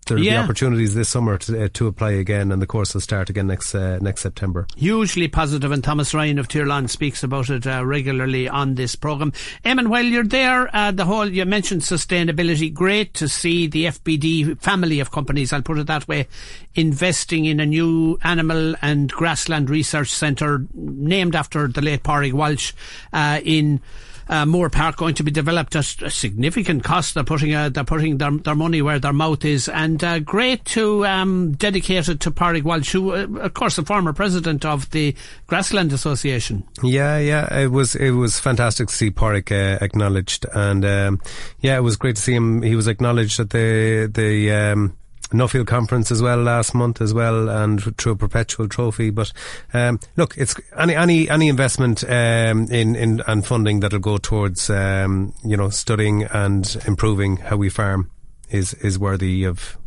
there'll 0.05 0.23
yeah. 0.23 0.41
be 0.41 0.43
opportunities 0.43 0.95
this 0.95 1.09
summer 1.09 1.37
to, 1.37 1.65
uh, 1.65 1.69
to 1.73 1.87
apply 1.87 2.11
again, 2.11 2.51
and 2.51 2.61
the 2.61 2.67
course 2.67 2.93
will 2.93 3.01
start 3.01 3.29
again 3.29 3.47
next 3.47 3.73
uh, 3.75 3.97
next 4.01 4.21
September. 4.21 4.67
Hugely 4.75 5.27
positive, 5.27 5.71
and 5.71 5.83
Thomas 5.83 6.13
Ryan 6.13 6.39
of 6.39 6.47
Tirlán 6.47 6.89
speaks 6.89 7.23
about 7.23 7.49
it 7.49 7.67
uh, 7.67 7.85
regularly 7.85 8.47
on 8.47 8.75
this 8.75 8.95
program. 8.95 9.31
Eamon, 9.63 9.87
while 9.87 10.05
you're 10.05 10.23
there, 10.23 10.73
uh, 10.75 10.91
the 10.91 11.05
whole 11.05 11.29
you 11.29 11.45
mentioned 11.45 11.81
sustainability. 11.81 12.73
Great 12.73 13.13
to 13.15 13.27
see 13.27 13.67
the 13.67 13.85
FBD 13.85 14.59
family 14.59 14.99
of 14.99 15.11
companies. 15.11 15.53
I'll 15.53 15.61
put 15.61 15.77
it 15.77 15.87
that 15.87 16.07
way, 16.07 16.27
investing 16.75 17.45
in 17.45 17.59
a 17.59 17.65
new 17.65 18.17
animal 18.23 18.75
and 18.81 19.11
grassland 19.11 19.69
research 19.69 20.09
centre 20.09 20.65
named 20.73 21.35
after 21.35 21.67
the 21.67 21.81
late 21.81 22.03
Pádraig 22.03 22.33
Walsh 22.33 22.73
uh, 23.13 23.39
in 23.43 23.81
uh, 24.27 24.45
Moorepark 24.45 24.95
going 24.95 25.15
to 25.15 25.23
be 25.23 25.31
developed 25.31 25.75
at 25.75 26.01
a 26.01 26.09
significant 26.09 26.83
cost. 26.83 27.13
They're 27.13 27.23
putting 27.23 27.53
uh, 27.53 27.69
they're 27.69 27.83
putting 27.83 28.17
their, 28.17 28.31
their 28.31 28.55
money 28.55 28.81
where 28.81 28.99
their 28.99 29.13
mouth 29.13 29.45
is, 29.45 29.69
and 29.69 29.94
uh, 30.03 30.19
great 30.19 30.65
to 30.65 31.05
um, 31.05 31.53
dedicate 31.53 32.07
it 32.09 32.19
to 32.21 32.31
Pádraig 32.31 32.63
Walsh, 32.63 32.91
who, 32.91 33.13
uh, 33.13 33.27
of 33.39 33.53
course, 33.53 33.75
the 33.75 33.83
former 33.83 34.13
president 34.13 34.65
of 34.65 34.89
the 34.91 35.15
Grassland 35.47 35.93
Association. 35.93 36.63
Yeah, 36.83 37.17
yeah, 37.17 37.53
it 37.57 37.71
was 37.71 37.95
it 37.95 38.11
was 38.11 38.39
fantastic 38.39 38.87
to 38.87 38.95
see 38.95 39.11
Pádraig 39.11 39.51
uh, 39.51 39.83
acknowledged, 39.83 40.45
and 40.53 40.85
um, 40.85 41.21
yeah, 41.59 41.77
it 41.77 41.81
was 41.81 41.95
great 41.97 42.15
to 42.15 42.21
see 42.21 42.33
him. 42.33 42.61
He 42.61 42.75
was 42.75 42.87
acknowledged 42.87 43.39
at 43.39 43.51
the 43.51 44.09
the. 44.13 44.51
Um, 44.51 44.97
Nuffield 45.31 45.67
conference 45.67 46.11
as 46.11 46.21
well 46.21 46.37
last 46.37 46.75
month 46.75 47.01
as 47.01 47.13
well, 47.13 47.49
and 47.49 47.97
through 47.97 48.13
a 48.13 48.15
perpetual 48.15 48.67
trophy. 48.67 49.09
But 49.09 49.31
um, 49.73 49.99
look, 50.15 50.37
it's 50.37 50.55
any 50.77 50.95
any 50.95 51.29
any 51.29 51.49
investment 51.49 52.03
um, 52.03 52.67
in 52.71 52.95
in 52.95 53.21
and 53.27 53.45
funding 53.45 53.79
that'll 53.79 53.99
go 53.99 54.17
towards 54.17 54.69
um, 54.69 55.33
you 55.43 55.57
know 55.57 55.69
studying 55.69 56.23
and 56.25 56.77
improving 56.85 57.37
how 57.37 57.57
we 57.57 57.69
farm 57.69 58.11
is 58.49 58.73
is 58.75 58.99
worthy 58.99 59.43
of 59.43 59.77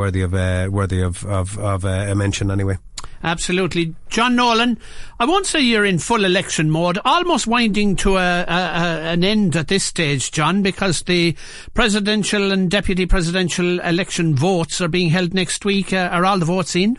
worthy 0.00 0.22
of 0.22 0.34
uh, 0.34 0.68
worthy 0.70 1.02
of 1.02 1.24
of, 1.26 1.58
of 1.58 1.84
uh, 1.84 1.88
a 1.88 2.14
mention 2.14 2.50
anyway. 2.50 2.78
Absolutely. 3.22 3.94
John 4.08 4.34
Nolan, 4.34 4.78
I 5.18 5.26
won't 5.26 5.44
say 5.44 5.60
you're 5.60 5.84
in 5.84 5.98
full 5.98 6.24
election 6.24 6.70
mode, 6.70 6.98
almost 7.04 7.46
winding 7.46 7.96
to 7.96 8.16
a, 8.16 8.40
a, 8.40 8.44
a, 8.46 9.00
an 9.12 9.24
end 9.24 9.56
at 9.56 9.68
this 9.68 9.84
stage, 9.84 10.32
John, 10.32 10.62
because 10.62 11.02
the 11.02 11.36
presidential 11.74 12.50
and 12.50 12.70
deputy 12.70 13.04
presidential 13.04 13.78
election 13.80 14.34
votes 14.34 14.80
are 14.80 14.88
being 14.88 15.10
held 15.10 15.34
next 15.34 15.66
week. 15.66 15.92
Uh, 15.92 16.08
are 16.10 16.24
all 16.24 16.38
the 16.38 16.46
votes 16.46 16.74
in? 16.74 16.98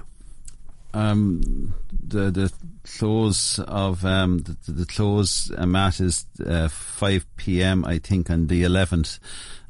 Um, 0.94 1.74
the, 1.92 2.32
the 2.32 2.52
close 2.84 3.60
of 3.60 4.04
um, 4.06 4.40
the, 4.40 4.72
the 4.72 4.86
close 4.86 5.52
uh, 5.52 5.92
is 6.00 6.26
uh, 6.46 6.68
5 6.68 7.26
p.m. 7.38 7.86
I 7.86 8.00
think 8.00 8.30
on 8.30 8.48
the 8.48 8.64
11th 8.64 9.20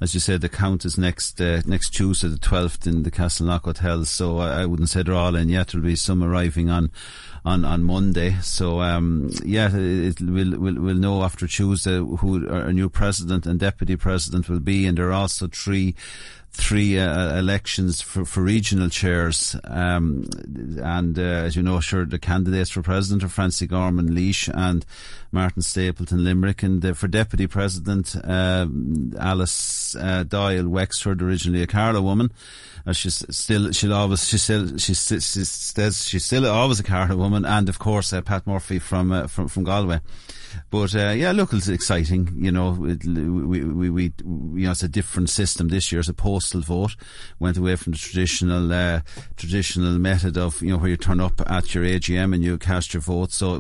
as 0.02 0.16
you 0.16 0.20
said, 0.20 0.42
the 0.42 0.50
count 0.50 0.84
is 0.84 0.98
next 0.98 1.40
uh, 1.40 1.62
next 1.68 1.92
Tuesday, 1.92 2.28
the 2.28 2.38
12th, 2.38 2.88
in 2.88 3.04
the 3.04 3.12
Castleknock 3.12 3.66
Hotel. 3.66 4.04
So 4.04 4.40
I, 4.40 4.64
I, 4.64 4.66
wouldn't 4.66 4.90
say 4.90 5.04
they're 5.04 5.14
all 5.14 5.36
in 5.36 5.48
yet. 5.48 5.68
There'll 5.68 5.86
be 5.86 5.96
some 5.96 6.24
arriving 6.24 6.72
on 6.72 6.90
on, 7.46 7.64
on 7.64 7.84
Monday. 7.84 8.38
So 8.42 8.82
um, 8.82 9.30
yeah, 9.46 9.70
it, 9.72 10.20
it, 10.20 10.22
we'll, 10.22 10.60
we'll 10.60 10.82
we'll 10.82 10.96
know 10.96 11.22
after 11.22 11.46
Tuesday 11.46 11.98
who 12.00 12.50
our 12.50 12.74
new 12.74 12.90
president 12.90 13.46
and 13.46 13.60
deputy 13.60 13.96
president 13.96 14.50
will 14.50 14.60
be, 14.60 14.88
and 14.88 14.98
there 14.98 15.10
are 15.10 15.14
also 15.14 15.48
three 15.48 15.96
three 16.54 17.00
uh, 17.00 17.38
elections 17.38 18.02
for, 18.02 18.26
for 18.26 18.42
regional 18.42 18.90
chairs. 18.90 19.56
Um, 19.64 20.26
and 20.84 21.18
uh, 21.18 21.22
as 21.22 21.56
you 21.56 21.64
know, 21.64 21.80
sure, 21.80 22.06
the 22.06 22.20
candidates 22.20 22.70
for 22.70 22.82
president 22.82 23.24
are 23.24 23.30
Francie 23.30 23.68
Gorman 23.68 24.14
Laois 24.14 24.50
and 24.54 24.86
Martin 25.32 25.62
Stapleton 25.62 26.24
Limerick. 26.24 26.62
And 26.62 26.86
uh, 26.86 26.94
for 26.94 27.08
deputy 27.08 27.48
president, 27.48 28.16
um, 28.24 29.14
Alice 29.18 29.96
uh, 29.96 30.24
Doyle 30.24 30.68
Wexford, 30.68 31.22
originally 31.22 31.64
a 31.64 31.68
Carlow 31.68 32.02
woman. 32.02 32.32
Uh, 32.86 32.94
she's 32.94 33.24
still, 33.36 33.72
she'll 33.72 33.94
always, 33.94 34.28
she's 34.28 34.44
still, 34.44 34.78
she's, 34.78 35.08
she's, 35.08 36.04
she's, 36.08 36.26
still 36.26 36.46
always 36.48 36.80
a 36.80 36.84
Carlow 36.84 37.16
woman. 37.16 37.46
And 37.46 37.70
of 37.70 37.80
course, 37.80 38.12
uh, 38.12 38.22
Pat 38.22 38.46
Murphy 38.46 38.80
from, 38.80 39.12
uh, 39.12 39.28
from, 39.28 39.48
from 39.48 39.64
Galway. 39.64 40.02
But 40.70 40.96
uh, 40.96 41.10
yeah, 41.10 41.32
look, 41.32 41.54
it's 41.54 41.68
exciting. 41.68 42.30
You 42.36 42.52
know, 42.52 42.86
it, 42.86 43.06
we, 43.06 43.64
we, 43.64 43.90
we, 43.90 44.04
you 44.24 44.66
know, 44.66 44.72
it's 44.72 44.84
a 44.84 44.88
different 44.88 45.30
system 45.30 45.70
this 45.70 45.92
year. 45.92 46.00
It's 46.00 46.10
a 46.10 46.14
postal 46.14 46.62
vote. 46.62 46.96
Went 47.40 47.58
away 47.58 47.76
from 47.76 47.94
the 47.94 47.98
traditional 47.98 48.72
uh, 48.72 49.02
traditional 49.36 49.98
method 50.00 50.38
of 50.38 50.62
you 50.62 50.70
know 50.70 50.78
where 50.78 50.90
you 50.90 50.98
turn 50.98 51.20
up 51.20 51.42
at 51.50 51.74
your 51.74 51.84
AGM 51.84 52.34
and 52.34 52.44
you 52.44 52.58
cast 52.58 52.94
your 52.94 53.02
vote. 53.02 53.32
So 53.32 53.60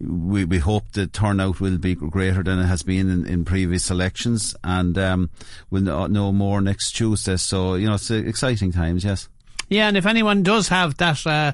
we 0.00 0.44
we 0.44 0.58
hope 0.58 0.92
the 0.92 1.06
turnout 1.06 1.60
will 1.60 1.78
be 1.78 1.94
greater 1.94 2.42
than 2.42 2.58
it 2.58 2.66
has 2.66 2.82
been 2.82 3.10
in, 3.10 3.26
in 3.26 3.44
previous 3.44 3.90
elections, 3.90 4.54
and 4.62 4.96
um, 4.98 5.30
we'll 5.70 6.08
know 6.08 6.32
more 6.32 6.60
next 6.60 6.92
Tuesday. 6.92 7.36
So 7.36 7.74
you 7.74 7.86
know, 7.86 7.94
it's 7.94 8.10
exciting 8.10 8.72
times. 8.72 9.04
Yes. 9.04 9.28
Yeah, 9.70 9.88
and 9.88 9.96
if 9.96 10.06
anyone 10.06 10.42
does 10.42 10.68
have 10.68 10.96
that. 10.96 11.26
Uh, 11.26 11.52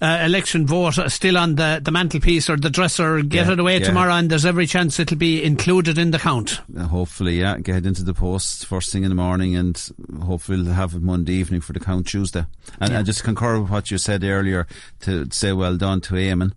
uh, 0.00 0.22
election 0.24 0.66
vote 0.66 0.94
still 1.10 1.38
on 1.38 1.54
the, 1.54 1.80
the 1.82 1.90
mantelpiece 1.90 2.50
or 2.50 2.56
the 2.56 2.68
dresser, 2.70 3.22
get 3.22 3.46
Yeah, 3.46 3.52
it 3.54 3.60
away 3.60 3.78
yeah. 3.78 3.86
tomorrow, 3.86 4.12
and 4.14 4.30
there's 4.30 4.44
every 4.44 4.66
chance 4.66 4.98
it'll 5.00 5.16
be 5.16 5.42
included 5.42 5.96
in 5.98 6.10
the 6.10 6.18
count. 6.18 6.60
Uh, 6.76 6.84
hopefully, 6.84 7.40
yeah, 7.40 7.58
get 7.58 7.86
into 7.86 8.02
the 8.02 8.14
post 8.14 8.66
first 8.66 8.92
thing 8.92 9.04
in 9.04 9.08
the 9.08 9.14
morning, 9.14 9.56
and 9.56 9.90
hopefully 10.22 10.62
we'll 10.62 10.72
have 10.74 10.94
it 10.94 11.02
Monday 11.02 11.32
evening 11.34 11.60
for 11.60 11.72
the 11.72 11.80
count 11.80 12.06
Tuesday. 12.06 12.44
And 12.80 12.96
I 12.96 13.02
just 13.02 13.24
concur 13.24 13.60
with 13.60 13.70
what 13.70 13.90
you 13.90 13.98
said 13.98 14.22
earlier 14.24 14.66
to 15.00 15.28
say 15.30 15.52
well 15.52 15.76
done 15.76 16.00
to 16.02 16.14
Eamon. 16.14 16.52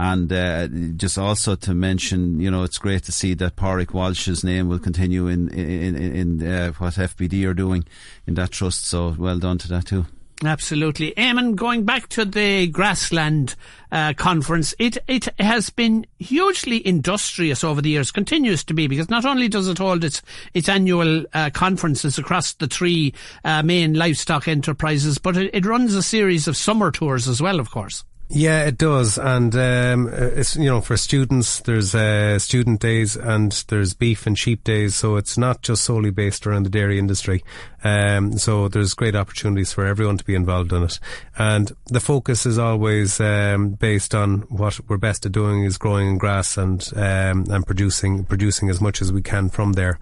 And 0.00 0.32
uh, 0.32 0.68
just 0.96 1.18
also 1.18 1.56
to 1.56 1.74
mention, 1.74 2.38
you 2.40 2.52
know, 2.52 2.62
it's 2.62 2.78
great 2.78 3.02
to 3.04 3.12
see 3.12 3.34
that 3.34 3.56
Pádraig 3.56 3.92
Walsh's 3.92 4.44
name 4.44 4.68
will 4.68 4.78
continue 4.78 5.26
in 5.26 5.48
in 5.48 5.96
in, 5.96 6.40
in 6.40 6.46
uh, 6.48 6.72
what 6.74 6.94
FBD 6.94 7.44
are 7.48 7.54
doing 7.54 7.84
in 8.24 8.34
that 8.34 8.52
trust. 8.52 8.86
So 8.86 9.16
well 9.18 9.40
done 9.40 9.58
to 9.58 9.68
that 9.68 9.86
too. 9.86 10.06
Absolutely. 10.44 11.12
Eamon, 11.16 11.56
going 11.56 11.84
back 11.84 12.08
to 12.10 12.24
the 12.24 12.68
grassland 12.68 13.56
uh, 13.90 14.12
conference, 14.14 14.72
it, 14.78 14.96
it 15.08 15.28
has 15.40 15.68
been 15.70 16.06
hugely 16.20 16.86
industrious 16.86 17.64
over 17.64 17.82
the 17.82 17.90
years, 17.90 18.12
continues 18.12 18.62
to 18.64 18.74
be, 18.74 18.86
because 18.86 19.10
not 19.10 19.24
only 19.24 19.48
does 19.48 19.66
it 19.66 19.78
hold 19.78 20.04
its, 20.04 20.22
its 20.54 20.68
annual 20.68 21.24
uh, 21.32 21.50
conferences 21.50 22.18
across 22.18 22.52
the 22.54 22.68
three 22.68 23.12
uh, 23.44 23.62
main 23.64 23.94
livestock 23.94 24.46
enterprises, 24.46 25.18
but 25.18 25.36
it, 25.36 25.50
it 25.52 25.66
runs 25.66 25.94
a 25.94 26.02
series 26.02 26.46
of 26.46 26.56
summer 26.56 26.92
tours 26.92 27.26
as 27.26 27.42
well, 27.42 27.58
of 27.58 27.70
course. 27.72 28.04
Yeah, 28.30 28.64
it 28.64 28.76
does, 28.76 29.16
and 29.16 29.54
um, 29.54 30.10
it's 30.12 30.54
you 30.54 30.66
know 30.66 30.82
for 30.82 30.98
students 30.98 31.60
there's 31.60 31.94
uh, 31.94 32.38
student 32.38 32.78
days 32.78 33.16
and 33.16 33.52
there's 33.68 33.94
beef 33.94 34.26
and 34.26 34.38
sheep 34.38 34.64
days, 34.64 34.94
so 34.94 35.16
it's 35.16 35.38
not 35.38 35.62
just 35.62 35.82
solely 35.82 36.10
based 36.10 36.46
around 36.46 36.64
the 36.64 36.70
dairy 36.70 36.98
industry. 36.98 37.42
Um, 37.82 38.36
so 38.36 38.68
there's 38.68 38.92
great 38.92 39.16
opportunities 39.16 39.72
for 39.72 39.86
everyone 39.86 40.18
to 40.18 40.24
be 40.24 40.34
involved 40.34 40.74
in 40.74 40.82
it, 40.82 41.00
and 41.38 41.72
the 41.86 42.00
focus 42.00 42.44
is 42.44 42.58
always 42.58 43.18
um, 43.18 43.70
based 43.70 44.14
on 44.14 44.40
what 44.50 44.78
we're 44.88 44.98
best 44.98 45.24
at 45.24 45.32
doing 45.32 45.64
is 45.64 45.78
growing 45.78 46.06
in 46.06 46.18
grass 46.18 46.58
and 46.58 46.86
um, 46.96 47.46
and 47.48 47.66
producing 47.66 48.26
producing 48.26 48.68
as 48.68 48.78
much 48.78 49.00
as 49.00 49.10
we 49.10 49.22
can 49.22 49.48
from 49.48 49.72
there, 49.72 49.98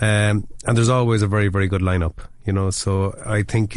um, 0.00 0.48
and 0.66 0.76
there's 0.76 0.88
always 0.88 1.22
a 1.22 1.28
very 1.28 1.46
very 1.46 1.68
good 1.68 1.82
lineup, 1.82 2.16
you 2.44 2.52
know. 2.52 2.70
So 2.70 3.16
I 3.24 3.44
think. 3.44 3.76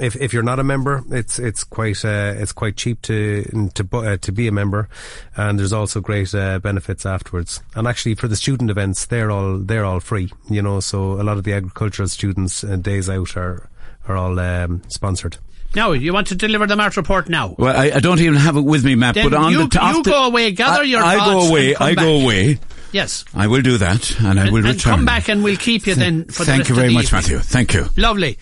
If 0.00 0.14
if 0.16 0.32
you're 0.32 0.42
not 0.44 0.58
a 0.60 0.64
member, 0.64 1.02
it's 1.10 1.38
it's 1.38 1.64
quite 1.64 2.04
uh, 2.04 2.34
it's 2.36 2.52
quite 2.52 2.76
cheap 2.76 3.02
to 3.02 3.42
to 3.74 3.88
uh, 3.96 4.16
to 4.18 4.32
be 4.32 4.46
a 4.46 4.52
member, 4.52 4.88
and 5.36 5.58
there's 5.58 5.72
also 5.72 6.00
great 6.00 6.32
uh, 6.34 6.58
benefits 6.60 7.04
afterwards. 7.04 7.62
And 7.74 7.88
actually, 7.88 8.14
for 8.14 8.28
the 8.28 8.36
student 8.36 8.70
events, 8.70 9.06
they're 9.06 9.30
all 9.30 9.58
they're 9.58 9.84
all 9.84 9.98
free. 10.00 10.30
You 10.48 10.62
know, 10.62 10.78
so 10.80 11.14
a 11.20 11.24
lot 11.24 11.36
of 11.38 11.44
the 11.44 11.52
agricultural 11.54 12.08
students' 12.08 12.62
uh, 12.62 12.76
days 12.76 13.08
out 13.10 13.36
are 13.36 13.68
are 14.06 14.16
all 14.16 14.38
um, 14.38 14.82
sponsored. 14.88 15.38
Now, 15.74 15.92
you 15.92 16.12
want 16.14 16.28
to 16.28 16.34
deliver 16.34 16.66
the 16.66 16.76
Mart 16.76 16.96
report 16.96 17.28
now? 17.28 17.54
Well, 17.58 17.76
I, 17.76 17.90
I 17.96 18.00
don't 18.00 18.20
even 18.20 18.36
have 18.36 18.56
it 18.56 18.62
with 18.62 18.84
me, 18.84 18.94
Matt. 18.94 19.16
Then 19.16 19.28
but 19.28 19.36
on 19.36 19.52
you- 19.52 19.64
the 19.64 19.68
top, 19.68 19.96
you 19.96 20.02
go 20.02 20.24
away, 20.26 20.50
gather 20.52 20.80
I, 20.80 20.84
your 20.84 21.02
I 21.02 21.16
go 21.16 21.48
away. 21.48 21.68
and 21.70 21.76
come 21.76 21.86
I 21.88 21.94
go 21.94 22.16
back. 22.18 22.24
away. 22.24 22.58
Yes. 22.90 23.26
I 23.34 23.48
will 23.48 23.60
do 23.60 23.76
that, 23.76 24.18
and 24.20 24.40
I 24.40 24.44
will 24.50 24.64
and 24.64 24.74
return. 24.76 24.78
come 24.94 25.04
back 25.04 25.28
and 25.28 25.44
we'll 25.44 25.58
keep 25.58 25.86
you 25.86 25.94
then 25.94 26.24
for 26.24 26.44
the 26.44 26.46
Thank 26.46 26.58
rest 26.60 26.68
you 26.70 26.74
of 26.74 26.76
very 26.78 26.88
the 26.88 26.94
much, 26.94 27.04
evening. 27.04 27.18
Matthew. 27.20 27.38
Thank 27.40 27.74
you. 27.74 27.84
Lovely. 27.98 28.38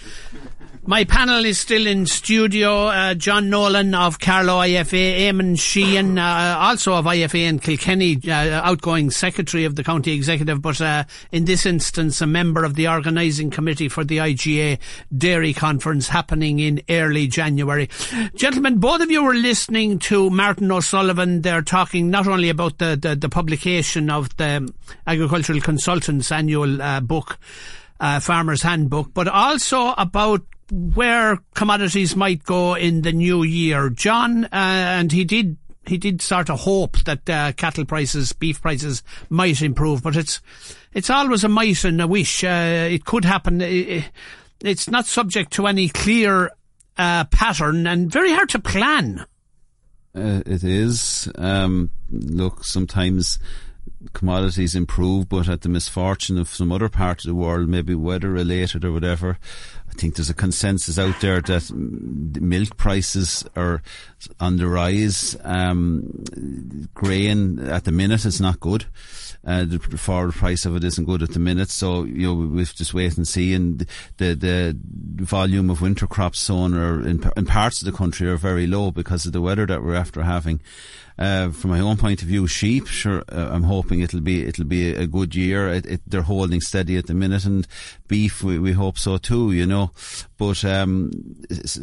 My 0.89 1.03
panel 1.03 1.45
is 1.45 1.59
still 1.59 1.85
in 1.85 2.07
studio. 2.07 2.87
Uh, 2.87 3.15
John 3.15 3.51
Nolan 3.51 3.93
of 3.93 4.21
Carlow 4.21 4.61
IFA, 4.61 5.19
Eamon 5.19 5.59
Sheehan, 5.59 6.17
uh, 6.17 6.57
also 6.61 6.95
of 6.95 7.07
IFA 7.07 7.41
in 7.41 7.59
Kilkenny, 7.59 8.21
uh, 8.29 8.63
outgoing 8.63 9.11
secretary 9.11 9.65
of 9.65 9.75
the 9.75 9.83
county 9.83 10.13
executive, 10.13 10.63
but 10.63 10.81
uh, 10.81 11.03
in 11.33 11.45
this 11.45 11.67
instance, 11.67 12.21
a 12.21 12.27
member 12.27 12.63
of 12.63 12.75
the 12.75 12.87
organising 12.87 13.51
committee 13.51 13.89
for 13.89 14.05
the 14.05 14.19
IGA 14.19 14.79
Dairy 15.17 15.53
Conference 15.53 16.07
happening 16.07 16.61
in 16.61 16.81
early 16.89 17.27
January. 17.27 17.91
Gentlemen, 18.37 18.79
both 18.79 19.01
of 19.01 19.11
you 19.11 19.25
were 19.25 19.35
listening 19.35 19.99
to 19.99 20.31
Martin 20.31 20.71
O'Sullivan. 20.71 21.43
They're 21.43 21.63
talking 21.63 22.11
not 22.11 22.29
only 22.29 22.49
about 22.49 22.79
the, 22.79 22.97
the, 22.97 23.17
the 23.17 23.29
publication 23.29 24.09
of 24.09 24.37
the 24.37 24.73
Agricultural 25.05 25.61
Consultants 25.61 26.31
annual 26.31 26.81
uh, 26.81 27.01
book, 27.01 27.39
uh, 27.99 28.21
Farmer's 28.21 28.63
Handbook, 28.63 29.13
but 29.13 29.27
also 29.27 29.93
about 29.99 30.43
where 30.71 31.39
commodities 31.55 32.17
might 32.17 32.45
go 32.45 32.75
in 32.75 33.03
the 33.03 33.13
new 33.13 33.43
year. 33.43 33.91
John, 33.91 34.45
uh, 34.47 34.49
and 34.53 35.13
he 35.13 35.25
did 35.25 35.57
he 35.87 35.99
did 35.99 36.21
sort 36.21 36.51
of 36.51 36.61
hope 36.61 36.99
that 37.05 37.29
uh, 37.31 37.53
cattle 37.53 37.85
prices, 37.85 38.33
beef 38.33 38.61
prices 38.61 39.03
might 39.29 39.63
improve, 39.63 40.03
but 40.03 40.17
it's 40.17 40.41
it's 40.93 41.11
always 41.11 41.45
a 41.45 41.49
might 41.49 41.85
and 41.85 42.01
a 42.01 42.07
wish. 42.07 42.43
Uh, 42.43 42.89
it 42.91 43.05
could 43.05 43.25
happen. 43.25 43.61
It's 44.61 44.89
not 44.89 45.07
subject 45.07 45.53
to 45.53 45.67
any 45.67 45.89
clear 45.89 46.51
uh, 46.97 47.25
pattern 47.25 47.87
and 47.87 48.11
very 48.11 48.33
hard 48.33 48.49
to 48.51 48.59
plan. 48.59 49.27
Uh, 50.15 50.43
it 50.47 50.65
is. 50.65 51.31
Um, 51.37 51.91
look, 52.11 52.65
sometimes 52.65 53.39
commodities 54.13 54.75
improve, 54.75 55.29
but 55.29 55.49
at 55.49 55.61
the 55.61 55.69
misfortune 55.69 56.39
of 56.39 56.49
some 56.49 56.73
other 56.73 56.89
part 56.89 57.21
of 57.21 57.29
the 57.29 57.35
world, 57.35 57.69
maybe 57.69 57.95
weather 57.95 58.31
related 58.31 58.85
or 58.85 58.93
whatever, 58.93 59.39
I 59.91 59.95
think 59.95 60.17
there's 60.17 60.31
a 60.31 60.35
consensus 60.35 60.99
out 60.99 61.21
there 61.21 61.41
that 61.41 61.71
milk 61.73 62.77
prices 62.77 63.45
are 63.57 63.83
on 64.41 64.57
the 64.57 64.67
rise. 64.67 65.37
Um, 65.43 66.25
grain 66.95 67.59
at 67.61 67.85
the 67.85 67.93
minute 67.93 68.25
is 68.25 68.41
not 68.41 68.61
good. 68.61 68.87
Uh, 69.47 69.65
the 69.65 69.79
forward 69.79 70.35
price 70.35 70.67
of 70.67 70.75
it 70.75 70.83
isn't 70.83 71.05
good 71.05 71.23
at 71.23 71.31
the 71.33 71.39
minute, 71.39 71.71
so 71.71 72.03
you 72.03 72.27
know 72.27 72.35
we 72.35 72.59
have 72.59 72.75
just 72.75 72.95
wait 72.95 73.17
and 73.17 73.29
see. 73.29 73.55
And 73.55 73.87
the 74.17 74.35
the 74.35 74.77
volume 75.25 75.71
of 75.71 75.81
winter 75.81 76.07
crops 76.09 76.41
sown 76.41 76.75
are 76.75 77.07
in, 77.07 77.23
in 77.37 77.47
parts 77.47 77.81
of 77.81 77.87
the 77.87 77.97
country 77.97 78.29
are 78.29 78.37
very 78.37 78.67
low 78.67 78.91
because 78.91 79.25
of 79.25 79.33
the 79.33 79.41
weather 79.41 79.65
that 79.67 79.83
we're 79.83 79.95
after 79.95 80.23
having. 80.23 80.61
Uh, 81.19 81.51
from 81.51 81.71
my 81.71 81.81
own 81.81 81.97
point 81.97 82.21
of 82.21 82.29
view, 82.29 82.47
sheep, 82.47 82.87
sure, 82.87 83.25
uh, 83.33 83.49
I'm 83.51 83.63
hoping 83.63 84.01
it'll 84.01 84.21
be 84.21 84.45
it'll 84.45 84.67
be 84.67 84.91
a 84.91 85.07
good 85.07 85.35
year. 85.35 85.69
It, 85.69 85.87
it, 85.87 86.01
they're 86.07 86.23
holding 86.23 86.61
steady 86.61 86.97
at 86.99 87.07
the 87.07 87.15
minute, 87.15 87.47
and 87.47 87.67
beef, 88.07 88.43
we, 88.43 88.59
we 88.59 88.73
hope 88.73 88.99
so 88.99 89.17
too. 89.17 89.53
You 89.53 89.65
know, 89.65 89.76
but 90.39 90.65
um, 90.65 91.11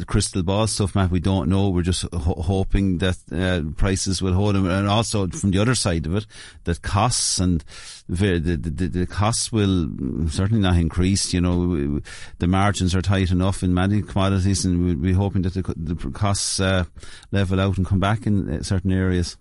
crystal 0.06 0.42
ball 0.42 0.66
stuff, 0.66 0.94
Matt. 0.94 1.10
We 1.10 1.20
don't 1.20 1.48
know. 1.48 1.68
We're 1.68 1.82
just 1.82 2.02
ho- 2.12 2.42
hoping 2.42 2.98
that 2.98 3.16
uh, 3.32 3.62
prices 3.76 4.22
will 4.22 4.34
hold 4.34 4.54
them, 4.54 4.68
and 4.68 4.88
also 4.88 5.28
from 5.28 5.50
the 5.50 5.58
other 5.58 5.74
side 5.74 6.06
of 6.06 6.14
it, 6.14 6.26
that 6.64 6.82
costs 6.82 7.38
and 7.38 7.64
the 8.08 8.38
the, 8.38 8.56
the, 8.56 8.88
the 8.88 9.06
costs 9.06 9.50
will 9.52 9.88
certainly 10.28 10.62
not 10.62 10.76
increase. 10.76 11.32
You 11.32 11.40
know, 11.40 12.00
the 12.38 12.46
margins 12.46 12.94
are 12.94 13.02
tight 13.02 13.30
enough 13.30 13.62
in 13.62 13.74
many 13.74 14.02
commodities, 14.02 14.64
and 14.64 14.84
we'll 14.84 14.96
be 14.96 15.12
hoping 15.12 15.42
that 15.42 15.54
the, 15.54 15.74
the 15.76 16.10
costs 16.10 16.60
uh, 16.60 16.84
level 17.32 17.60
out 17.60 17.76
and 17.76 17.86
come 17.86 18.00
back 18.00 18.26
in 18.26 18.48
uh, 18.48 18.62
certain 18.62 18.92
areas. 18.92 19.36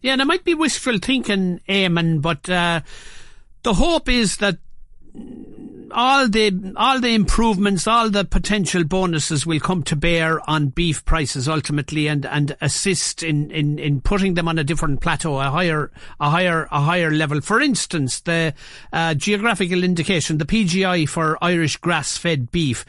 Yeah, 0.00 0.12
and 0.12 0.20
it 0.20 0.26
might 0.26 0.44
be 0.44 0.54
wishful 0.54 0.98
thinking, 0.98 1.60
Eamon, 1.68 2.20
but 2.20 2.48
uh, 2.50 2.82
the 3.62 3.74
hope 3.74 4.08
is 4.08 4.36
that 4.38 4.58
all 5.90 6.28
the 6.28 6.72
all 6.76 7.00
the 7.00 7.14
improvements, 7.14 7.86
all 7.86 8.10
the 8.10 8.24
potential 8.24 8.84
bonuses 8.84 9.46
will 9.46 9.60
come 9.60 9.82
to 9.84 9.96
bear 9.96 10.40
on 10.48 10.68
beef 10.68 11.04
prices 11.04 11.48
ultimately, 11.48 12.08
and, 12.08 12.26
and 12.26 12.56
assist 12.60 13.22
in, 13.22 13.50
in, 13.50 13.78
in 13.78 14.00
putting 14.00 14.34
them 14.34 14.48
on 14.48 14.58
a 14.58 14.64
different 14.64 15.00
plateau, 15.00 15.38
a 15.38 15.50
higher 15.50 15.90
a 16.20 16.30
higher 16.30 16.68
a 16.70 16.80
higher 16.80 17.10
level. 17.10 17.40
For 17.40 17.60
instance, 17.60 18.20
the 18.20 18.54
uh, 18.92 19.14
geographical 19.14 19.84
indication, 19.84 20.38
the 20.38 20.44
PGI 20.44 21.08
for 21.08 21.38
Irish 21.42 21.76
grass 21.76 22.16
fed 22.16 22.50
beef. 22.50 22.84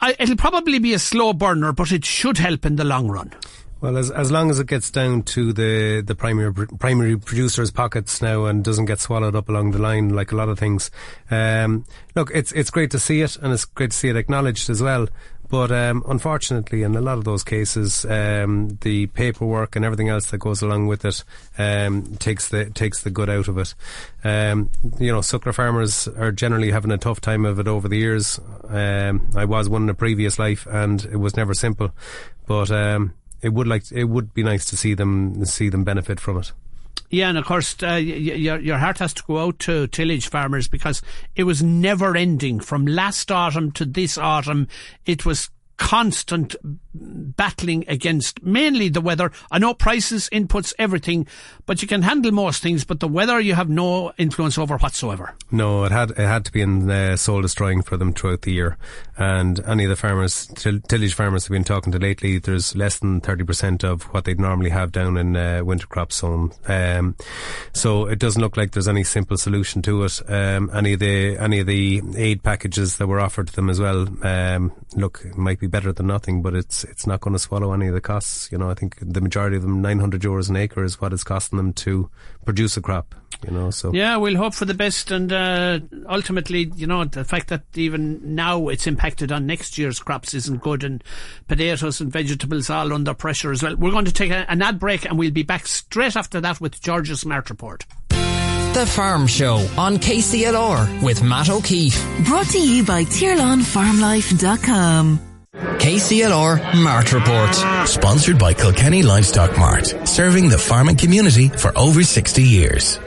I, 0.00 0.14
it'll 0.18 0.36
probably 0.36 0.78
be 0.78 0.92
a 0.92 0.98
slow 0.98 1.32
burner, 1.32 1.72
but 1.72 1.90
it 1.90 2.04
should 2.04 2.38
help 2.38 2.66
in 2.66 2.76
the 2.76 2.84
long 2.84 3.08
run. 3.08 3.32
Well, 3.78 3.98
as 3.98 4.10
as 4.10 4.32
long 4.32 4.50
as 4.50 4.58
it 4.58 4.68
gets 4.68 4.90
down 4.90 5.22
to 5.24 5.52
the 5.52 6.00
the 6.00 6.14
primary 6.14 6.52
primary 6.52 7.18
producers' 7.18 7.70
pockets 7.70 8.22
now 8.22 8.46
and 8.46 8.64
doesn't 8.64 8.86
get 8.86 9.00
swallowed 9.00 9.36
up 9.36 9.50
along 9.50 9.72
the 9.72 9.78
line 9.78 10.08
like 10.08 10.32
a 10.32 10.36
lot 10.36 10.48
of 10.48 10.58
things. 10.58 10.90
Um, 11.30 11.84
look, 12.14 12.30
it's 12.34 12.52
it's 12.52 12.70
great 12.70 12.90
to 12.92 12.98
see 12.98 13.20
it 13.20 13.36
and 13.36 13.52
it's 13.52 13.66
great 13.66 13.90
to 13.90 13.96
see 13.96 14.08
it 14.08 14.16
acknowledged 14.16 14.70
as 14.70 14.82
well. 14.82 15.08
But 15.48 15.70
um, 15.70 16.02
unfortunately, 16.08 16.82
in 16.82 16.96
a 16.96 17.00
lot 17.00 17.18
of 17.18 17.24
those 17.24 17.44
cases, 17.44 18.04
um, 18.06 18.78
the 18.80 19.06
paperwork 19.08 19.76
and 19.76 19.84
everything 19.84 20.08
else 20.08 20.30
that 20.30 20.38
goes 20.38 20.60
along 20.60 20.88
with 20.88 21.04
it 21.04 21.22
um, 21.56 22.16
takes 22.16 22.48
the 22.48 22.70
takes 22.70 23.02
the 23.02 23.10
good 23.10 23.30
out 23.30 23.46
of 23.46 23.58
it. 23.58 23.74
Um, 24.24 24.70
you 24.98 25.12
know, 25.12 25.20
suckler 25.20 25.54
farmers 25.54 26.08
are 26.08 26.32
generally 26.32 26.72
having 26.72 26.90
a 26.90 26.98
tough 26.98 27.20
time 27.20 27.44
of 27.44 27.60
it 27.60 27.68
over 27.68 27.88
the 27.88 27.98
years. 27.98 28.40
Um, 28.68 29.30
I 29.36 29.44
was 29.44 29.68
one 29.68 29.82
in 29.82 29.88
a 29.88 29.94
previous 29.94 30.38
life, 30.38 30.66
and 30.66 31.04
it 31.04 31.18
was 31.18 31.36
never 31.36 31.54
simple. 31.54 31.92
But 32.46 32.70
um, 32.70 33.12
it 33.42 33.52
would 33.52 33.66
like 33.66 33.90
it 33.92 34.04
would 34.04 34.34
be 34.34 34.42
nice 34.42 34.64
to 34.66 34.76
see 34.76 34.94
them 34.94 35.44
see 35.44 35.68
them 35.68 35.84
benefit 35.84 36.20
from 36.20 36.38
it. 36.38 36.52
Yeah, 37.08 37.28
and 37.28 37.38
of 37.38 37.44
course, 37.44 37.76
uh, 37.82 37.94
your 37.94 38.58
your 38.58 38.78
heart 38.78 38.98
has 38.98 39.14
to 39.14 39.22
go 39.22 39.38
out 39.38 39.58
to 39.60 39.86
tillage 39.88 40.28
farmers 40.28 40.66
because 40.68 41.02
it 41.36 41.44
was 41.44 41.62
never 41.62 42.16
ending 42.16 42.58
from 42.60 42.86
last 42.86 43.30
autumn 43.30 43.70
to 43.72 43.84
this 43.84 44.18
autumn. 44.18 44.66
It 45.04 45.24
was 45.24 45.50
constant 45.76 46.56
battling 47.00 47.84
against 47.88 48.42
mainly 48.42 48.88
the 48.88 49.00
weather. 49.00 49.30
I 49.50 49.58
know 49.58 49.74
prices, 49.74 50.28
inputs, 50.32 50.74
everything, 50.78 51.26
but 51.66 51.82
you 51.82 51.88
can 51.88 52.02
handle 52.02 52.32
most 52.32 52.62
things. 52.62 52.84
But 52.84 53.00
the 53.00 53.08
weather, 53.08 53.40
you 53.40 53.54
have 53.54 53.68
no 53.68 54.12
influence 54.18 54.58
over 54.58 54.78
whatsoever. 54.78 55.34
No, 55.50 55.84
it 55.84 55.92
had 55.92 56.10
it 56.10 56.18
had 56.18 56.44
to 56.46 56.52
be 56.52 56.60
in 56.60 56.90
uh, 56.90 57.16
soul 57.16 57.42
destroying 57.42 57.82
for 57.82 57.96
them 57.96 58.12
throughout 58.12 58.42
the 58.42 58.52
year. 58.52 58.78
And 59.18 59.60
any 59.60 59.84
of 59.84 59.90
the 59.90 59.96
farmers, 59.96 60.46
tillage 60.46 61.14
farmers, 61.14 61.44
have 61.44 61.52
been 61.52 61.64
talking 61.64 61.92
to 61.92 61.98
lately. 61.98 62.38
There's 62.38 62.76
less 62.76 62.98
than 62.98 63.20
thirty 63.20 63.44
percent 63.44 63.84
of 63.84 64.02
what 64.12 64.24
they'd 64.24 64.40
normally 64.40 64.70
have 64.70 64.92
down 64.92 65.16
in 65.16 65.36
uh, 65.36 65.62
winter 65.64 65.86
crop 65.86 66.12
zone. 66.12 66.52
Um, 66.66 67.16
so 67.72 68.06
it 68.06 68.18
doesn't 68.18 68.42
look 68.42 68.56
like 68.56 68.72
there's 68.72 68.88
any 68.88 69.04
simple 69.04 69.36
solution 69.36 69.82
to 69.82 70.04
it. 70.04 70.20
Um, 70.28 70.70
any 70.72 70.94
of 70.94 71.00
the 71.00 71.36
any 71.38 71.60
of 71.60 71.66
the 71.66 72.02
aid 72.16 72.42
packages 72.42 72.96
that 72.96 73.06
were 73.06 73.20
offered 73.20 73.48
to 73.48 73.56
them 73.56 73.70
as 73.70 73.80
well. 73.80 74.06
Um, 74.24 74.72
look, 74.94 75.24
might 75.36 75.60
be 75.60 75.66
better 75.66 75.92
than 75.92 76.06
nothing, 76.06 76.42
but 76.42 76.54
it's 76.54 76.84
it's 76.90 77.06
not 77.06 77.20
going 77.20 77.32
to 77.32 77.38
swallow 77.38 77.72
any 77.72 77.88
of 77.88 77.94
the 77.94 78.00
costs. 78.00 78.50
You 78.50 78.58
know, 78.58 78.70
I 78.70 78.74
think 78.74 78.96
the 79.00 79.20
majority 79.20 79.56
of 79.56 79.62
them, 79.62 79.80
900 79.80 80.22
euros 80.22 80.48
an 80.48 80.56
acre, 80.56 80.84
is 80.84 81.00
what 81.00 81.12
it's 81.12 81.24
costing 81.24 81.56
them 81.56 81.72
to 81.74 82.10
produce 82.44 82.76
a 82.76 82.80
crop. 82.80 83.14
You 83.46 83.52
know, 83.52 83.70
so 83.70 83.92
yeah, 83.92 84.16
we'll 84.16 84.36
hope 84.36 84.54
for 84.54 84.64
the 84.64 84.74
best, 84.74 85.10
and 85.10 85.30
uh, 85.30 85.80
ultimately, 86.08 86.72
you 86.74 86.86
know, 86.86 87.04
the 87.04 87.24
fact 87.24 87.48
that 87.48 87.64
even 87.74 88.34
now 88.34 88.68
it's 88.68 88.86
impacted 88.86 89.30
on 89.30 89.46
next 89.46 89.76
year's 89.76 89.98
crops 89.98 90.32
isn't 90.32 90.62
good, 90.62 90.84
and 90.84 91.04
potatoes 91.46 92.00
and 92.00 92.10
vegetables 92.10 92.70
all 92.70 92.94
under 92.94 93.14
pressure 93.14 93.52
as 93.52 93.62
well. 93.62 93.76
We're 93.76 93.90
going 93.90 94.06
to 94.06 94.12
take 94.12 94.30
a, 94.30 94.50
an 94.50 94.62
ad 94.62 94.78
break, 94.78 95.04
and 95.04 95.18
we'll 95.18 95.32
be 95.32 95.42
back 95.42 95.66
straight 95.66 96.16
after 96.16 96.40
that 96.40 96.60
with 96.60 96.80
George's 96.80 97.26
Mart 97.26 97.50
Report. 97.50 97.84
The 98.76 98.86
Farm 98.86 99.26
Show 99.26 99.56
on 99.78 99.96
KCLR 99.96 101.02
with 101.02 101.22
Matt 101.22 101.48
O'Keeffe. 101.48 101.98
Brought 102.26 102.48
to 102.48 102.58
you 102.58 102.84
by 102.84 103.04
TirlanFarmLife.com. 103.04 105.25
KCLR 105.56 106.82
Mart 106.82 107.12
Report. 107.12 107.88
Sponsored 107.88 108.38
by 108.38 108.52
Kilkenny 108.52 109.02
Livestock 109.02 109.56
Mart, 109.56 109.86
serving 110.06 110.50
the 110.50 110.58
farming 110.58 110.96
community 110.96 111.48
for 111.48 111.76
over 111.78 112.02
60 112.02 112.42
years. 112.42 112.98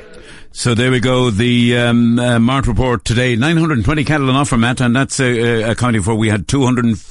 So 0.52 0.74
there 0.74 0.90
we 0.90 1.00
go. 1.00 1.30
The 1.30 1.78
um, 1.78 2.18
uh, 2.18 2.40
Mart 2.40 2.66
report 2.66 3.06
today: 3.06 3.36
920 3.36 4.04
cattle 4.04 4.30
on 4.30 4.36
offer, 4.36 4.58
Matt, 4.58 4.82
and 4.82 4.96
that's 4.96 5.20
uh, 5.20 5.68
accounting 5.68 6.02
for 6.02 6.16
we 6.16 6.30
had 6.30 6.48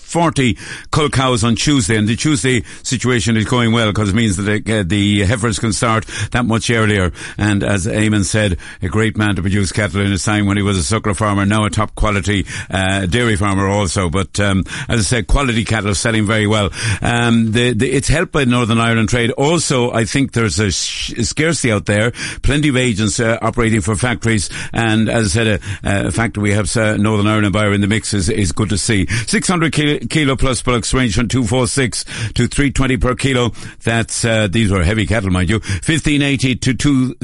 240 0.08 0.56
cull 0.90 1.10
cows 1.10 1.44
on 1.44 1.54
Tuesday, 1.54 1.96
and 1.96 2.08
the 2.08 2.16
Tuesday 2.16 2.62
situation 2.82 3.36
is 3.36 3.44
going 3.44 3.72
well 3.72 3.90
because 3.90 4.08
it 4.08 4.14
means 4.14 4.36
that 4.36 4.42
the, 4.42 4.80
uh, 4.80 4.82
the 4.82 5.24
heifers 5.24 5.58
can 5.58 5.72
start 5.72 6.06
that 6.32 6.44
much 6.44 6.70
earlier. 6.70 7.12
And 7.36 7.62
as 7.62 7.86
Eamon 7.86 8.24
said, 8.24 8.58
a 8.82 8.88
great 8.88 9.16
man 9.16 9.36
to 9.36 9.42
produce 9.42 9.72
cattle 9.72 10.00
in 10.00 10.10
his 10.10 10.24
time 10.24 10.46
when 10.46 10.56
he 10.56 10.62
was 10.62 10.78
a 10.78 10.94
suckler 10.94 11.16
farmer, 11.16 11.44
now 11.44 11.64
a 11.64 11.70
top 11.70 11.94
quality 11.94 12.46
uh, 12.70 13.06
dairy 13.06 13.36
farmer 13.36 13.68
also. 13.68 14.08
But 14.08 14.40
um, 14.40 14.64
as 14.88 15.00
I 15.00 15.02
said, 15.02 15.26
quality 15.26 15.64
cattle 15.64 15.94
selling 15.94 16.26
very 16.26 16.46
well. 16.46 16.70
Um, 17.02 17.52
the, 17.52 17.72
the, 17.74 17.90
it's 17.90 18.08
helped 18.08 18.32
by 18.32 18.44
Northern 18.44 18.78
Ireland 18.78 19.10
trade. 19.10 19.30
Also, 19.32 19.92
I 19.92 20.04
think 20.04 20.32
there's 20.32 20.58
a, 20.58 20.70
sh- 20.70 21.12
a 21.12 21.24
scarcity 21.24 21.70
out 21.70 21.86
there. 21.86 22.12
Plenty 22.42 22.68
of 22.68 22.76
agents 22.76 23.20
uh, 23.20 23.38
operating 23.42 23.80
for 23.80 23.94
factories. 23.96 24.48
And 24.72 25.08
as 25.08 25.26
I 25.26 25.44
said, 25.44 25.60
a, 25.84 26.08
a 26.08 26.10
factory 26.10 26.42
we 26.42 26.52
have 26.52 26.74
uh, 26.76 26.96
Northern 26.96 27.26
Ireland 27.26 27.52
buyer 27.52 27.72
in 27.72 27.80
the 27.80 27.86
mix 27.86 28.14
is, 28.14 28.28
is 28.28 28.52
good 28.52 28.70
to 28.70 28.78
see. 28.78 29.06
600 29.06 29.72
kilo, 29.72 29.97
kilo 30.10 30.36
plus 30.36 30.62
bullocks 30.62 30.92
range 30.94 31.14
from 31.14 31.28
246 31.28 32.04
to 32.34 32.46
320 32.46 32.96
per 32.96 33.14
kilo. 33.14 33.50
That's, 33.82 34.24
uh, 34.24 34.48
these 34.48 34.70
were 34.70 34.84
heavy 34.84 35.06
cattle, 35.06 35.30
mind 35.30 35.50
you. 35.50 35.58
1580 35.58 36.56
to 36.56 36.74
2, 36.74 37.14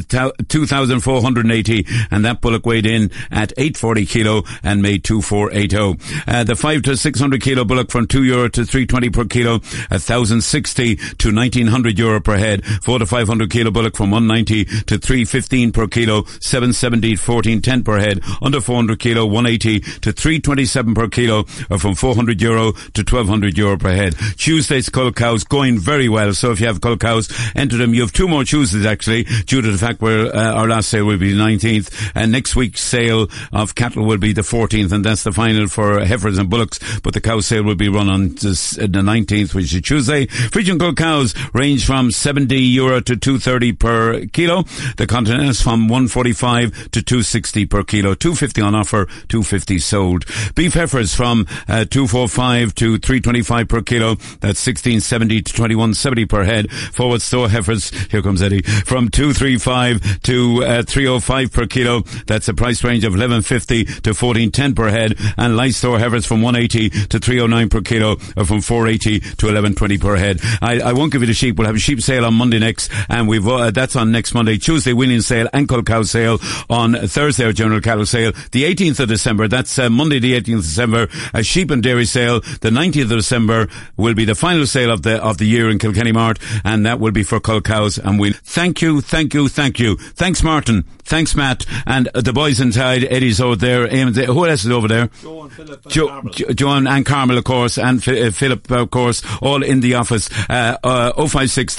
2480. 0.48 1.86
And 2.10 2.24
that 2.24 2.40
bullock 2.40 2.66
weighed 2.66 2.86
in 2.86 3.10
at 3.30 3.52
840 3.56 4.06
kilo 4.06 4.42
and 4.62 4.82
made 4.82 5.04
2480. 5.04 5.98
Uh, 6.26 6.44
the 6.44 6.56
5 6.56 6.82
to 6.82 6.96
600 6.96 7.40
kilo 7.42 7.64
bullock 7.64 7.90
from 7.90 8.06
2 8.06 8.24
euro 8.24 8.48
to 8.48 8.64
320 8.64 9.10
per 9.10 9.24
kilo, 9.24 9.58
1060 9.90 10.96
to 10.96 11.34
1900 11.34 11.98
euro 11.98 12.20
per 12.20 12.36
head. 12.36 12.64
4 12.82 12.98
to 12.98 13.06
500 13.06 13.50
kilo 13.50 13.70
bullock 13.70 13.96
from 13.96 14.10
190 14.10 14.64
to 14.84 14.98
315 14.98 15.72
per 15.72 15.86
kilo, 15.86 16.24
770 16.40 17.10
1410 17.10 17.84
per 17.84 17.98
head. 17.98 18.20
Under 18.42 18.60
400 18.60 18.98
kilo, 18.98 19.26
180 19.26 19.80
to 20.00 20.12
327 20.12 20.94
per 20.94 21.08
kilo, 21.08 21.44
or 21.70 21.78
from 21.78 21.94
400 21.94 22.40
euro 22.42 22.63
to 22.72 23.00
1200 23.00 23.56
euro 23.58 23.76
per 23.76 23.94
head. 23.94 24.14
Tuesday's 24.36 24.88
cull 24.88 25.12
cows 25.12 25.44
going 25.44 25.78
very 25.78 26.08
well. 26.08 26.34
So 26.34 26.50
if 26.50 26.60
you 26.60 26.66
have 26.66 26.80
cull 26.80 26.96
cows, 26.96 27.32
enter 27.54 27.76
them. 27.76 27.94
You 27.94 28.02
have 28.02 28.12
two 28.12 28.28
more 28.28 28.44
Tuesdays 28.44 28.86
actually, 28.86 29.24
due 29.24 29.62
to 29.62 29.70
the 29.70 29.78
fact 29.78 30.00
where 30.00 30.34
uh, 30.34 30.52
our 30.54 30.68
last 30.68 30.88
sale 30.88 31.04
will 31.04 31.18
be 31.18 31.32
the 31.32 31.40
19th, 31.40 32.12
and 32.14 32.32
next 32.32 32.56
week's 32.56 32.80
sale 32.80 33.28
of 33.52 33.74
cattle 33.74 34.04
will 34.04 34.18
be 34.18 34.32
the 34.32 34.42
14th, 34.42 34.92
and 34.92 35.04
that's 35.04 35.24
the 35.24 35.32
final 35.32 35.66
for 35.66 36.04
heifers 36.04 36.38
and 36.38 36.48
bullocks. 36.48 36.78
But 37.00 37.14
the 37.14 37.20
cow 37.20 37.40
sale 37.40 37.62
will 37.62 37.74
be 37.74 37.88
run 37.88 38.08
on 38.08 38.34
this, 38.36 38.78
uh, 38.78 38.82
the 38.82 39.00
19th, 39.00 39.54
which 39.54 39.74
is 39.74 39.82
Tuesday. 39.82 40.26
Friesian 40.26 40.78
cull 40.78 40.94
cows 40.94 41.34
range 41.52 41.86
from 41.86 42.10
70 42.10 42.56
euro 42.56 43.00
to 43.00 43.16
230 43.16 43.72
per 43.72 44.26
kilo. 44.26 44.64
The 44.96 45.06
continentals 45.06 45.60
from 45.60 45.88
145 45.88 46.90
to 46.92 47.02
260 47.02 47.66
per 47.66 47.82
kilo, 47.82 48.14
250 48.14 48.60
on 48.60 48.74
offer, 48.74 49.06
250 49.28 49.78
sold. 49.78 50.24
Beef 50.54 50.74
heifers 50.74 51.14
from 51.14 51.46
uh, 51.68 51.84
245 51.84 52.53
to 52.62 52.98
325 52.98 53.68
per 53.68 53.82
kilo, 53.82 54.14
that's 54.14 54.64
1670 54.64 55.42
to 55.42 55.52
2170 55.52 56.26
per 56.26 56.44
head. 56.44 56.70
Forward 56.70 57.22
store 57.22 57.48
heifers, 57.48 57.90
here 58.06 58.22
comes 58.22 58.42
Eddie, 58.42 58.62
from 58.62 59.08
235 59.08 60.22
to 60.22 60.64
uh, 60.64 60.82
305 60.82 61.52
per 61.52 61.66
kilo, 61.66 62.02
that's 62.26 62.48
a 62.48 62.54
price 62.54 62.84
range 62.84 63.04
of 63.04 63.12
1150 63.12 63.84
to 63.84 64.10
1410 64.10 64.74
per 64.74 64.88
head. 64.88 65.18
And 65.36 65.56
light 65.56 65.74
store 65.74 65.98
heifers 65.98 66.26
from 66.26 66.42
180 66.42 67.08
to 67.08 67.18
309 67.18 67.68
per 67.68 67.80
kilo, 67.80 68.12
or 68.36 68.44
from 68.44 68.60
480 68.60 69.20
to 69.20 69.46
1120 69.46 69.98
per 69.98 70.16
head. 70.16 70.40
I, 70.62 70.80
I 70.80 70.92
won't 70.92 71.12
give 71.12 71.22
you 71.22 71.26
the 71.26 71.34
sheep, 71.34 71.56
we'll 71.56 71.66
have 71.66 71.76
a 71.76 71.80
sheep 71.80 72.00
sale 72.00 72.24
on 72.24 72.34
Monday 72.34 72.58
next, 72.58 72.90
and 73.08 73.28
we've, 73.28 73.46
uh, 73.46 73.70
that's 73.70 73.96
on 73.96 74.12
next 74.12 74.34
Monday. 74.34 74.58
Tuesday, 74.58 74.92
winning 74.92 75.20
sale 75.20 75.48
and 75.52 75.68
cull 75.68 75.82
cow 75.82 76.02
sale 76.02 76.38
on 76.70 76.94
Thursday, 76.94 77.44
our 77.44 77.52
general 77.52 77.80
cattle 77.80 78.06
sale. 78.06 78.32
The 78.52 78.64
18th 78.64 79.00
of 79.00 79.08
December, 79.08 79.48
that's 79.48 79.78
uh, 79.78 79.90
Monday 79.90 80.18
the 80.18 80.40
18th 80.40 80.58
of 80.58 80.62
December, 80.62 81.08
a 81.32 81.42
sheep 81.42 81.70
and 81.70 81.82
dairy 81.82 82.04
sale. 82.04 82.40
The 82.60 82.70
19th 82.70 83.02
of 83.04 83.08
December 83.10 83.68
will 83.96 84.14
be 84.14 84.24
the 84.24 84.34
final 84.34 84.66
sale 84.66 84.90
of 84.90 85.02
the, 85.02 85.22
of 85.22 85.38
the 85.38 85.44
year 85.46 85.68
in 85.70 85.78
Kilkenny 85.78 86.12
Mart, 86.12 86.38
and 86.64 86.84
that 86.86 87.00
will 87.00 87.12
be 87.12 87.22
for 87.22 87.40
cull 87.40 87.60
cows. 87.60 87.98
And 87.98 88.18
we'll 88.18 88.32
thank 88.34 88.82
you, 88.82 89.00
thank 89.00 89.34
you, 89.34 89.48
thank 89.48 89.78
you. 89.78 89.96
Thanks, 89.96 90.42
Martin. 90.42 90.84
Thanks, 91.04 91.34
Matt. 91.34 91.66
And 91.86 92.08
uh, 92.14 92.22
the 92.22 92.32
boys 92.32 92.60
inside, 92.60 93.04
Eddie's 93.04 93.40
over 93.40 93.56
there. 93.56 93.86
Who 93.88 94.46
else 94.46 94.64
is 94.64 94.70
over 94.70 94.88
there? 94.88 95.08
Joe 95.20 95.42
and 95.42 95.52
Philip 95.52 95.84
and 95.84 95.92
Jo- 95.92 96.08
Carmel. 96.08 96.32
Jo- 96.32 96.52
Joan 96.54 96.86
and 96.86 97.04
Carmel, 97.04 97.38
of 97.38 97.44
course, 97.44 97.76
and 97.78 98.02
Phi- 98.02 98.22
uh, 98.22 98.30
Philip, 98.30 98.70
of 98.70 98.90
course, 98.90 99.22
all 99.42 99.62
in 99.62 99.80
the 99.80 99.94
office. 99.94 100.30
Uh, 100.48 100.76
uh, 100.82 101.26
056 101.26 101.78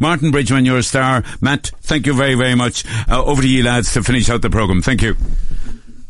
Martin 0.00 0.30
Bridgman, 0.30 0.64
you're 0.64 0.78
a 0.78 0.82
star. 0.82 1.22
Matt, 1.40 1.70
thank 1.82 2.06
you 2.06 2.14
very, 2.14 2.34
very 2.34 2.54
much. 2.54 2.84
Uh, 3.08 3.22
over 3.24 3.42
to 3.42 3.48
you, 3.48 3.62
lads, 3.62 3.92
to 3.92 4.02
finish 4.02 4.28
out 4.28 4.42
the 4.42 4.50
programme. 4.50 4.82
Thank 4.82 5.02
you. 5.02 5.16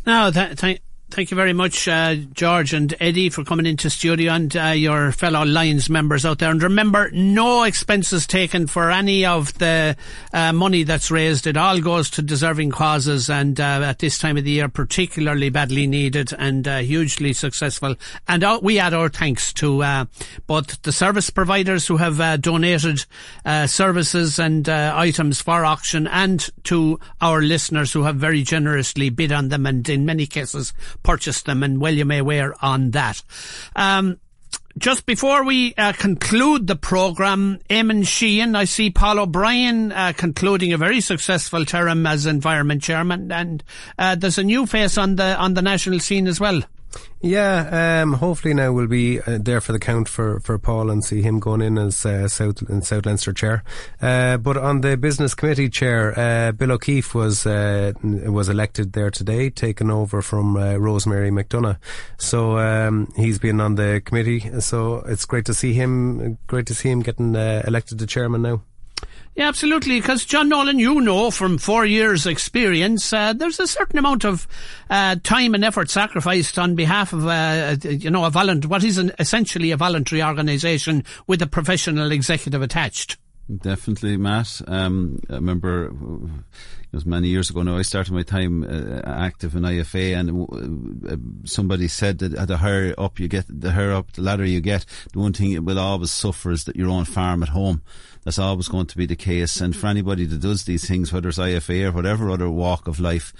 No, 0.06 0.30
th- 0.30 0.58
th- 0.58 0.80
thank 1.10 1.30
you 1.30 1.36
very 1.36 1.52
much, 1.52 1.88
uh, 1.88 2.14
George 2.14 2.72
and 2.72 2.94
Eddie, 3.00 3.30
for 3.30 3.44
coming 3.44 3.66
into 3.66 3.90
studio 3.90 4.32
and 4.32 4.56
uh, 4.56 4.66
your 4.66 5.12
fellow 5.12 5.44
Lions 5.44 5.90
members 5.90 6.24
out 6.24 6.38
there. 6.38 6.50
And 6.50 6.62
remember, 6.62 7.10
no 7.12 7.64
expenses 7.64 8.26
taken 8.26 8.66
for 8.66 8.90
any 8.90 9.26
of 9.26 9.52
the 9.58 9.96
uh, 10.32 10.52
money 10.52 10.84
that's 10.84 11.10
raised. 11.10 11.46
It 11.46 11.56
all 11.56 11.80
goes 11.80 12.10
to 12.10 12.22
deserving 12.22 12.70
causes, 12.70 13.28
and 13.28 13.58
uh, 13.60 13.82
at 13.84 13.98
this 13.98 14.18
time 14.18 14.36
of 14.36 14.44
the 14.44 14.52
year, 14.52 14.68
particularly 14.68 15.50
badly 15.50 15.86
needed 15.86 16.32
and 16.38 16.66
uh, 16.66 16.78
hugely 16.78 17.32
successful. 17.32 17.96
And 18.28 18.44
uh, 18.44 18.60
we 18.62 18.78
add 18.78 18.94
our 18.94 19.08
thanks 19.08 19.52
to 19.54 20.06
both 20.46 20.80
the 20.82 20.92
service 20.92 21.30
providers 21.30 21.86
who 21.86 21.96
have 21.96 22.40
donated 22.40 23.04
services 23.66 24.38
and 24.38 24.68
items 24.68 25.42
for 25.42 25.64
auction, 25.64 26.06
and 26.06 26.48
to 26.64 27.00
our 27.20 27.42
listeners 27.42 27.92
who 27.92 28.04
have 28.04 28.16
very 28.16 28.42
generously 28.42 29.10
bid 29.10 29.32
on 29.32 29.48
them 29.48 29.66
and 29.66 29.88
in 29.88 30.06
many 30.06 30.26
cases 30.26 30.72
purchased 31.02 31.46
them. 31.46 31.62
And 31.62 31.80
well, 31.80 31.94
you 31.94 32.04
may 32.04 32.22
wear 32.22 32.54
on 32.64 32.90
that. 32.92 33.22
Um, 33.76 34.18
Just 34.78 35.04
before 35.04 35.44
we 35.44 35.74
uh, 35.76 35.92
conclude 35.92 36.66
the 36.66 36.76
programme, 36.76 37.58
Eamon 37.68 38.06
Sheehan, 38.06 38.54
I 38.54 38.66
see 38.66 38.88
Paul 38.88 39.18
O'Brien 39.18 39.90
uh, 39.90 40.12
concluding 40.16 40.72
a 40.72 40.78
very 40.78 41.00
successful 41.00 41.64
term 41.64 42.06
as 42.06 42.24
Environment 42.24 42.80
Chairman, 42.80 43.32
and 43.32 43.64
uh, 43.98 44.14
there's 44.14 44.38
a 44.38 44.44
new 44.44 44.66
face 44.66 44.96
on 44.96 45.16
the 45.16 45.36
on 45.36 45.54
the 45.54 45.62
national 45.62 45.98
scene 45.98 46.28
as 46.28 46.38
well. 46.38 46.62
Yeah, 47.22 48.00
um, 48.02 48.14
hopefully 48.14 48.54
now 48.54 48.72
we'll 48.72 48.86
be 48.86 49.20
uh, 49.20 49.38
there 49.40 49.60
for 49.60 49.72
the 49.72 49.78
count 49.78 50.08
for, 50.08 50.40
for 50.40 50.58
Paul 50.58 50.90
and 50.90 51.04
see 51.04 51.20
him 51.20 51.38
going 51.38 51.60
in 51.60 51.76
as 51.76 52.06
uh, 52.06 52.28
South 52.28 52.62
in 52.68 52.80
South 52.80 53.04
Leinster 53.04 53.32
chair. 53.32 53.62
Uh, 54.00 54.38
but 54.38 54.56
on 54.56 54.80
the 54.80 54.96
business 54.96 55.34
committee 55.34 55.68
chair, 55.68 56.18
uh, 56.18 56.52
Bill 56.52 56.72
O'Keefe 56.72 57.14
was 57.14 57.44
uh, 57.46 57.92
was 58.02 58.48
elected 58.48 58.94
there 58.94 59.10
today, 59.10 59.50
taking 59.50 59.90
over 59.90 60.22
from 60.22 60.56
uh, 60.56 60.76
Rosemary 60.76 61.30
McDonough. 61.30 61.76
So 62.16 62.56
um, 62.58 63.12
he's 63.16 63.38
been 63.38 63.60
on 63.60 63.74
the 63.74 64.00
committee. 64.02 64.60
So 64.60 64.96
it's 65.06 65.26
great 65.26 65.44
to 65.46 65.54
see 65.54 65.74
him. 65.74 66.38
Great 66.46 66.66
to 66.66 66.74
see 66.74 66.90
him 66.90 67.00
getting 67.00 67.34
elected 67.34 67.98
to 67.98 68.06
chairman 68.06 68.42
now. 68.42 68.62
Yeah, 69.40 69.48
absolutely. 69.48 69.98
Because 69.98 70.26
John 70.26 70.50
Nolan, 70.50 70.78
you 70.78 71.00
know 71.00 71.30
from 71.30 71.56
four 71.56 71.86
years' 71.86 72.26
experience, 72.26 73.10
uh, 73.10 73.32
there's 73.32 73.58
a 73.58 73.66
certain 73.66 73.98
amount 73.98 74.26
of 74.26 74.46
uh, 74.90 75.16
time 75.22 75.54
and 75.54 75.64
effort 75.64 75.88
sacrificed 75.88 76.58
on 76.58 76.74
behalf 76.74 77.14
of, 77.14 77.26
uh, 77.26 77.74
you 77.88 78.10
know, 78.10 78.26
a 78.26 78.30
volunt, 78.30 78.66
what 78.66 78.84
is 78.84 78.98
an, 78.98 79.12
essentially 79.18 79.70
a 79.70 79.78
voluntary 79.78 80.22
organisation 80.22 81.04
with 81.26 81.40
a 81.40 81.46
professional 81.46 82.12
executive 82.12 82.60
attached. 82.60 83.16
Definitely, 83.62 84.18
Matt. 84.18 84.60
Um, 84.66 85.20
I 85.30 85.36
remember 85.36 85.90
it 86.92 86.96
was 86.96 87.06
many 87.06 87.28
years 87.28 87.50
ago 87.50 87.62
now. 87.62 87.76
I 87.76 87.82
started 87.82 88.12
my 88.12 88.24
time 88.24 88.64
uh, 88.64 89.00
active 89.04 89.54
in 89.54 89.62
IFA, 89.62 90.18
and 90.18 91.08
uh, 91.08 91.48
somebody 91.48 91.86
said 91.86 92.18
that 92.18 92.48
the 92.48 92.56
higher 92.56 92.94
up 92.98 93.20
you 93.20 93.28
get, 93.28 93.44
the 93.48 93.70
higher 93.70 93.92
up 93.92 94.10
the 94.12 94.22
ladder 94.22 94.44
you 94.44 94.60
get, 94.60 94.84
the 95.12 95.20
one 95.20 95.32
thing 95.32 95.52
it 95.52 95.62
will 95.62 95.78
always 95.78 96.10
suffer 96.10 96.50
is 96.50 96.64
that 96.64 96.74
your 96.74 96.88
own 96.88 97.04
farm 97.04 97.44
at 97.44 97.50
home 97.50 97.82
that's 98.24 98.38
always 98.38 98.68
going 98.68 98.86
to 98.86 98.96
be 98.96 99.06
the 99.06 99.16
case. 99.16 99.60
And 99.60 99.74
for 99.74 99.86
anybody 99.86 100.26
that 100.26 100.40
does 100.40 100.64
these 100.64 100.86
things, 100.86 101.12
whether 101.12 101.28
it's 101.28 101.38
IFA 101.38 101.88
or 101.88 101.92
whatever 101.92 102.30
other 102.30 102.50
walk 102.50 102.86
of 102.86 103.00
life, 103.00 103.32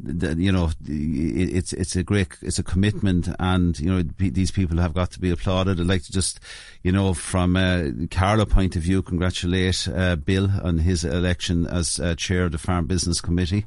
you 0.00 0.52
know, 0.52 0.70
it's 0.86 1.72
it's 1.72 1.96
a 1.96 2.04
great 2.04 2.28
it's 2.42 2.58
a 2.58 2.62
commitment, 2.62 3.28
and 3.40 3.78
you 3.80 3.90
know 3.90 4.02
these 4.18 4.52
people 4.52 4.78
have 4.78 4.94
got 4.94 5.10
to 5.12 5.20
be 5.20 5.30
applauded. 5.30 5.80
I'd 5.80 5.86
like 5.86 6.04
to 6.04 6.12
just, 6.12 6.38
you 6.82 6.92
know, 6.92 7.14
from 7.14 7.56
a 7.56 8.06
Carlow 8.10 8.44
point 8.44 8.76
of 8.76 8.82
view, 8.82 9.02
congratulate 9.02 9.88
uh, 9.88 10.16
Bill 10.16 10.50
on 10.62 10.78
his 10.78 11.04
election 11.04 11.66
as 11.66 11.98
uh, 11.98 12.14
chair 12.14 12.44
of 12.44 12.52
the 12.52 12.58
Farm 12.58 12.86
Business 12.86 12.97
Committee 13.22 13.64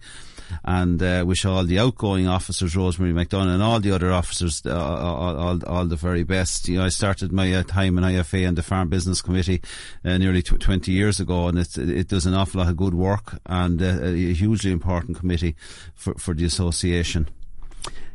and 0.64 1.02
uh, 1.02 1.24
wish 1.26 1.46
all 1.46 1.64
the 1.64 1.80
outgoing 1.80 2.28
officers, 2.28 2.76
Rosemary 2.76 3.14
McDonough, 3.14 3.54
and 3.54 3.64
all 3.64 3.80
the 3.80 3.92
other 3.92 4.12
officers, 4.12 4.62
uh, 4.66 4.72
all, 4.72 5.38
all, 5.38 5.66
all, 5.66 5.86
the 5.86 5.96
very 5.96 6.24
best. 6.24 6.68
You 6.68 6.80
know, 6.80 6.86
I 6.86 6.90
started 6.90 7.32
my 7.32 7.54
uh, 7.54 7.64
time 7.64 7.98
in 7.98 8.04
IFA 8.04 8.48
and 8.48 8.58
the 8.58 8.64
Farm 8.64 8.90
Business 8.90 9.22
Committee 9.22 9.62
uh, 10.04 10.18
nearly 10.18 10.42
tw- 10.42 10.60
20 10.60 10.92
years 10.92 11.20
ago, 11.20 11.48
and 11.48 11.58
it, 11.58 11.78
it 11.78 12.08
does 12.08 12.26
an 12.26 12.34
awful 12.34 12.60
lot 12.60 12.70
of 12.70 12.78
good 12.78 12.94
work 12.94 13.40
and 13.46 13.82
uh, 13.82 14.00
a 14.02 14.34
hugely 14.34 14.72
important 14.72 15.18
committee 15.18 15.56
for, 15.96 16.14
for 16.16 16.34
the 16.34 16.46
association. 16.46 17.28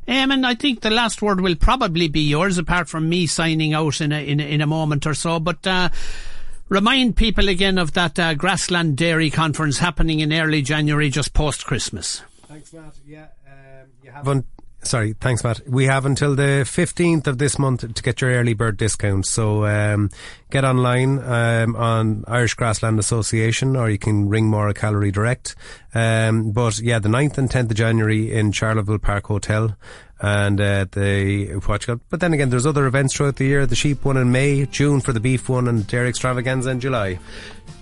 Um, 0.08 0.30
and 0.30 0.46
I 0.46 0.54
think 0.54 0.82
the 0.82 0.90
last 0.90 1.20
word 1.20 1.40
will 1.40 1.56
probably 1.56 2.06
be 2.06 2.20
yours, 2.20 2.58
apart 2.58 2.88
from 2.88 3.08
me 3.08 3.26
signing 3.26 3.74
out 3.74 4.00
in 4.00 4.12
a, 4.12 4.24
in 4.24 4.38
a, 4.38 4.44
in 4.44 4.60
a 4.60 4.66
moment 4.66 5.04
or 5.04 5.14
so. 5.14 5.40
But 5.40 5.66
uh, 5.66 5.88
Remind 6.68 7.16
people 7.16 7.48
again 7.48 7.78
of 7.78 7.92
that 7.92 8.18
uh, 8.18 8.34
Grassland 8.34 8.96
Dairy 8.96 9.30
Conference 9.30 9.78
happening 9.78 10.20
in 10.20 10.32
early 10.32 10.62
January, 10.62 11.10
just 11.10 11.32
post 11.32 11.64
Christmas. 11.64 12.22
Thanks, 12.48 12.72
Matt. 12.72 12.96
Yeah, 13.06 13.26
um, 13.46 13.88
you 14.02 14.10
have 14.10 14.26
sorry, 14.86 15.14
thanks, 15.14 15.44
Matt. 15.44 15.60
We 15.68 15.86
have 15.86 16.06
until 16.06 16.34
the 16.34 16.64
15th 16.64 17.26
of 17.26 17.38
this 17.38 17.58
month 17.58 17.94
to 17.94 18.02
get 18.02 18.20
your 18.20 18.30
early 18.30 18.54
bird 18.54 18.76
discount. 18.76 19.26
So 19.26 19.66
um, 19.66 20.10
get 20.50 20.64
online 20.64 21.18
um, 21.18 21.76
on 21.76 22.24
Irish 22.26 22.54
Grassland 22.54 22.98
Association 22.98 23.76
or 23.76 23.90
you 23.90 23.98
can 23.98 24.28
ring 24.28 24.46
Maura 24.46 24.74
Calorie 24.74 25.10
Direct. 25.10 25.54
Um, 25.94 26.52
but 26.52 26.78
yeah, 26.78 26.98
the 26.98 27.08
9th 27.08 27.38
and 27.38 27.50
10th 27.50 27.70
of 27.70 27.76
January 27.76 28.32
in 28.32 28.52
Charleville 28.52 28.98
Park 28.98 29.26
Hotel 29.26 29.76
and 30.20 30.60
uh, 30.60 30.86
the 30.92 31.52
what 31.66 31.86
But 32.08 32.20
then 32.20 32.32
again, 32.32 32.50
there's 32.50 32.66
other 32.66 32.86
events 32.86 33.14
throughout 33.14 33.36
the 33.36 33.44
year. 33.44 33.66
The 33.66 33.76
sheep 33.76 34.04
one 34.04 34.16
in 34.16 34.32
May, 34.32 34.66
June 34.66 35.00
for 35.00 35.12
the 35.12 35.20
beef 35.20 35.48
one, 35.48 35.68
and 35.68 35.86
dairy 35.86 36.08
extravaganza 36.08 36.70
in 36.70 36.80
July. 36.80 37.18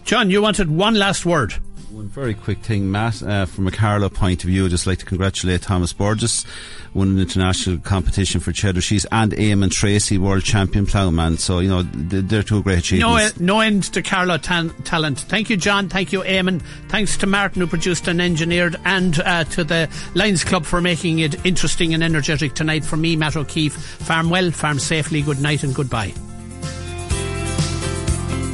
John, 0.04 0.30
you 0.30 0.42
wanted 0.42 0.70
one 0.70 0.94
last 0.94 1.24
word. 1.24 1.54
One 1.94 2.08
very 2.08 2.34
quick 2.34 2.58
thing, 2.58 2.90
Matt. 2.90 3.22
Uh, 3.22 3.46
from 3.46 3.68
a 3.68 3.70
Carlow 3.70 4.08
point 4.08 4.42
of 4.42 4.50
view, 4.50 4.64
I'd 4.64 4.72
just 4.72 4.84
like 4.84 4.98
to 4.98 5.04
congratulate 5.04 5.62
Thomas 5.62 5.92
Burgess, 5.92 6.44
won 6.92 7.10
an 7.10 7.20
international 7.20 7.78
competition 7.78 8.40
for 8.40 8.50
cheddar 8.50 8.80
cheese, 8.80 9.06
and 9.12 9.30
Eamon 9.30 9.70
Tracy, 9.70 10.18
world 10.18 10.42
champion 10.42 10.86
ploughman. 10.86 11.38
So, 11.38 11.60
you 11.60 11.68
know, 11.68 11.82
they're 11.84 12.42
two 12.42 12.64
great 12.64 12.78
achievements. 12.78 13.38
No, 13.38 13.54
no 13.54 13.60
end 13.60 13.84
to 13.92 14.02
Carlow 14.02 14.38
tan- 14.38 14.74
talent. 14.82 15.20
Thank 15.20 15.50
you, 15.50 15.56
John. 15.56 15.88
Thank 15.88 16.12
you, 16.12 16.22
Eamon. 16.22 16.62
Thanks 16.88 17.16
to 17.18 17.28
Martin, 17.28 17.60
who 17.60 17.68
produced 17.68 18.08
and 18.08 18.20
engineered, 18.20 18.74
and 18.84 19.20
uh, 19.20 19.44
to 19.44 19.62
the 19.62 19.88
Lions 20.14 20.42
Club 20.42 20.64
for 20.64 20.80
making 20.80 21.20
it 21.20 21.46
interesting 21.46 21.94
and 21.94 22.02
energetic 22.02 22.54
tonight. 22.54 22.84
From 22.84 23.02
me, 23.02 23.14
Matt 23.14 23.36
O'Keeffe. 23.36 23.76
Farm 23.76 24.30
well, 24.30 24.50
farm 24.50 24.80
safely. 24.80 25.22
Good 25.22 25.40
night 25.40 25.62
and 25.62 25.72
goodbye. 25.72 26.12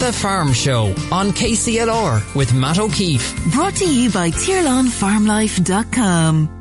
The 0.01 0.13
Farm 0.15 0.55
Show 0.55 0.95
on 1.13 1.31
KCLR 1.31 2.35
with 2.35 2.55
Matt 2.55 2.79
O'Keeffe. 2.79 3.35
Brought 3.53 3.77
to 3.77 3.85
you 3.85 4.11
by 4.11 4.31
TirlanFarmLife.com. 4.31 6.60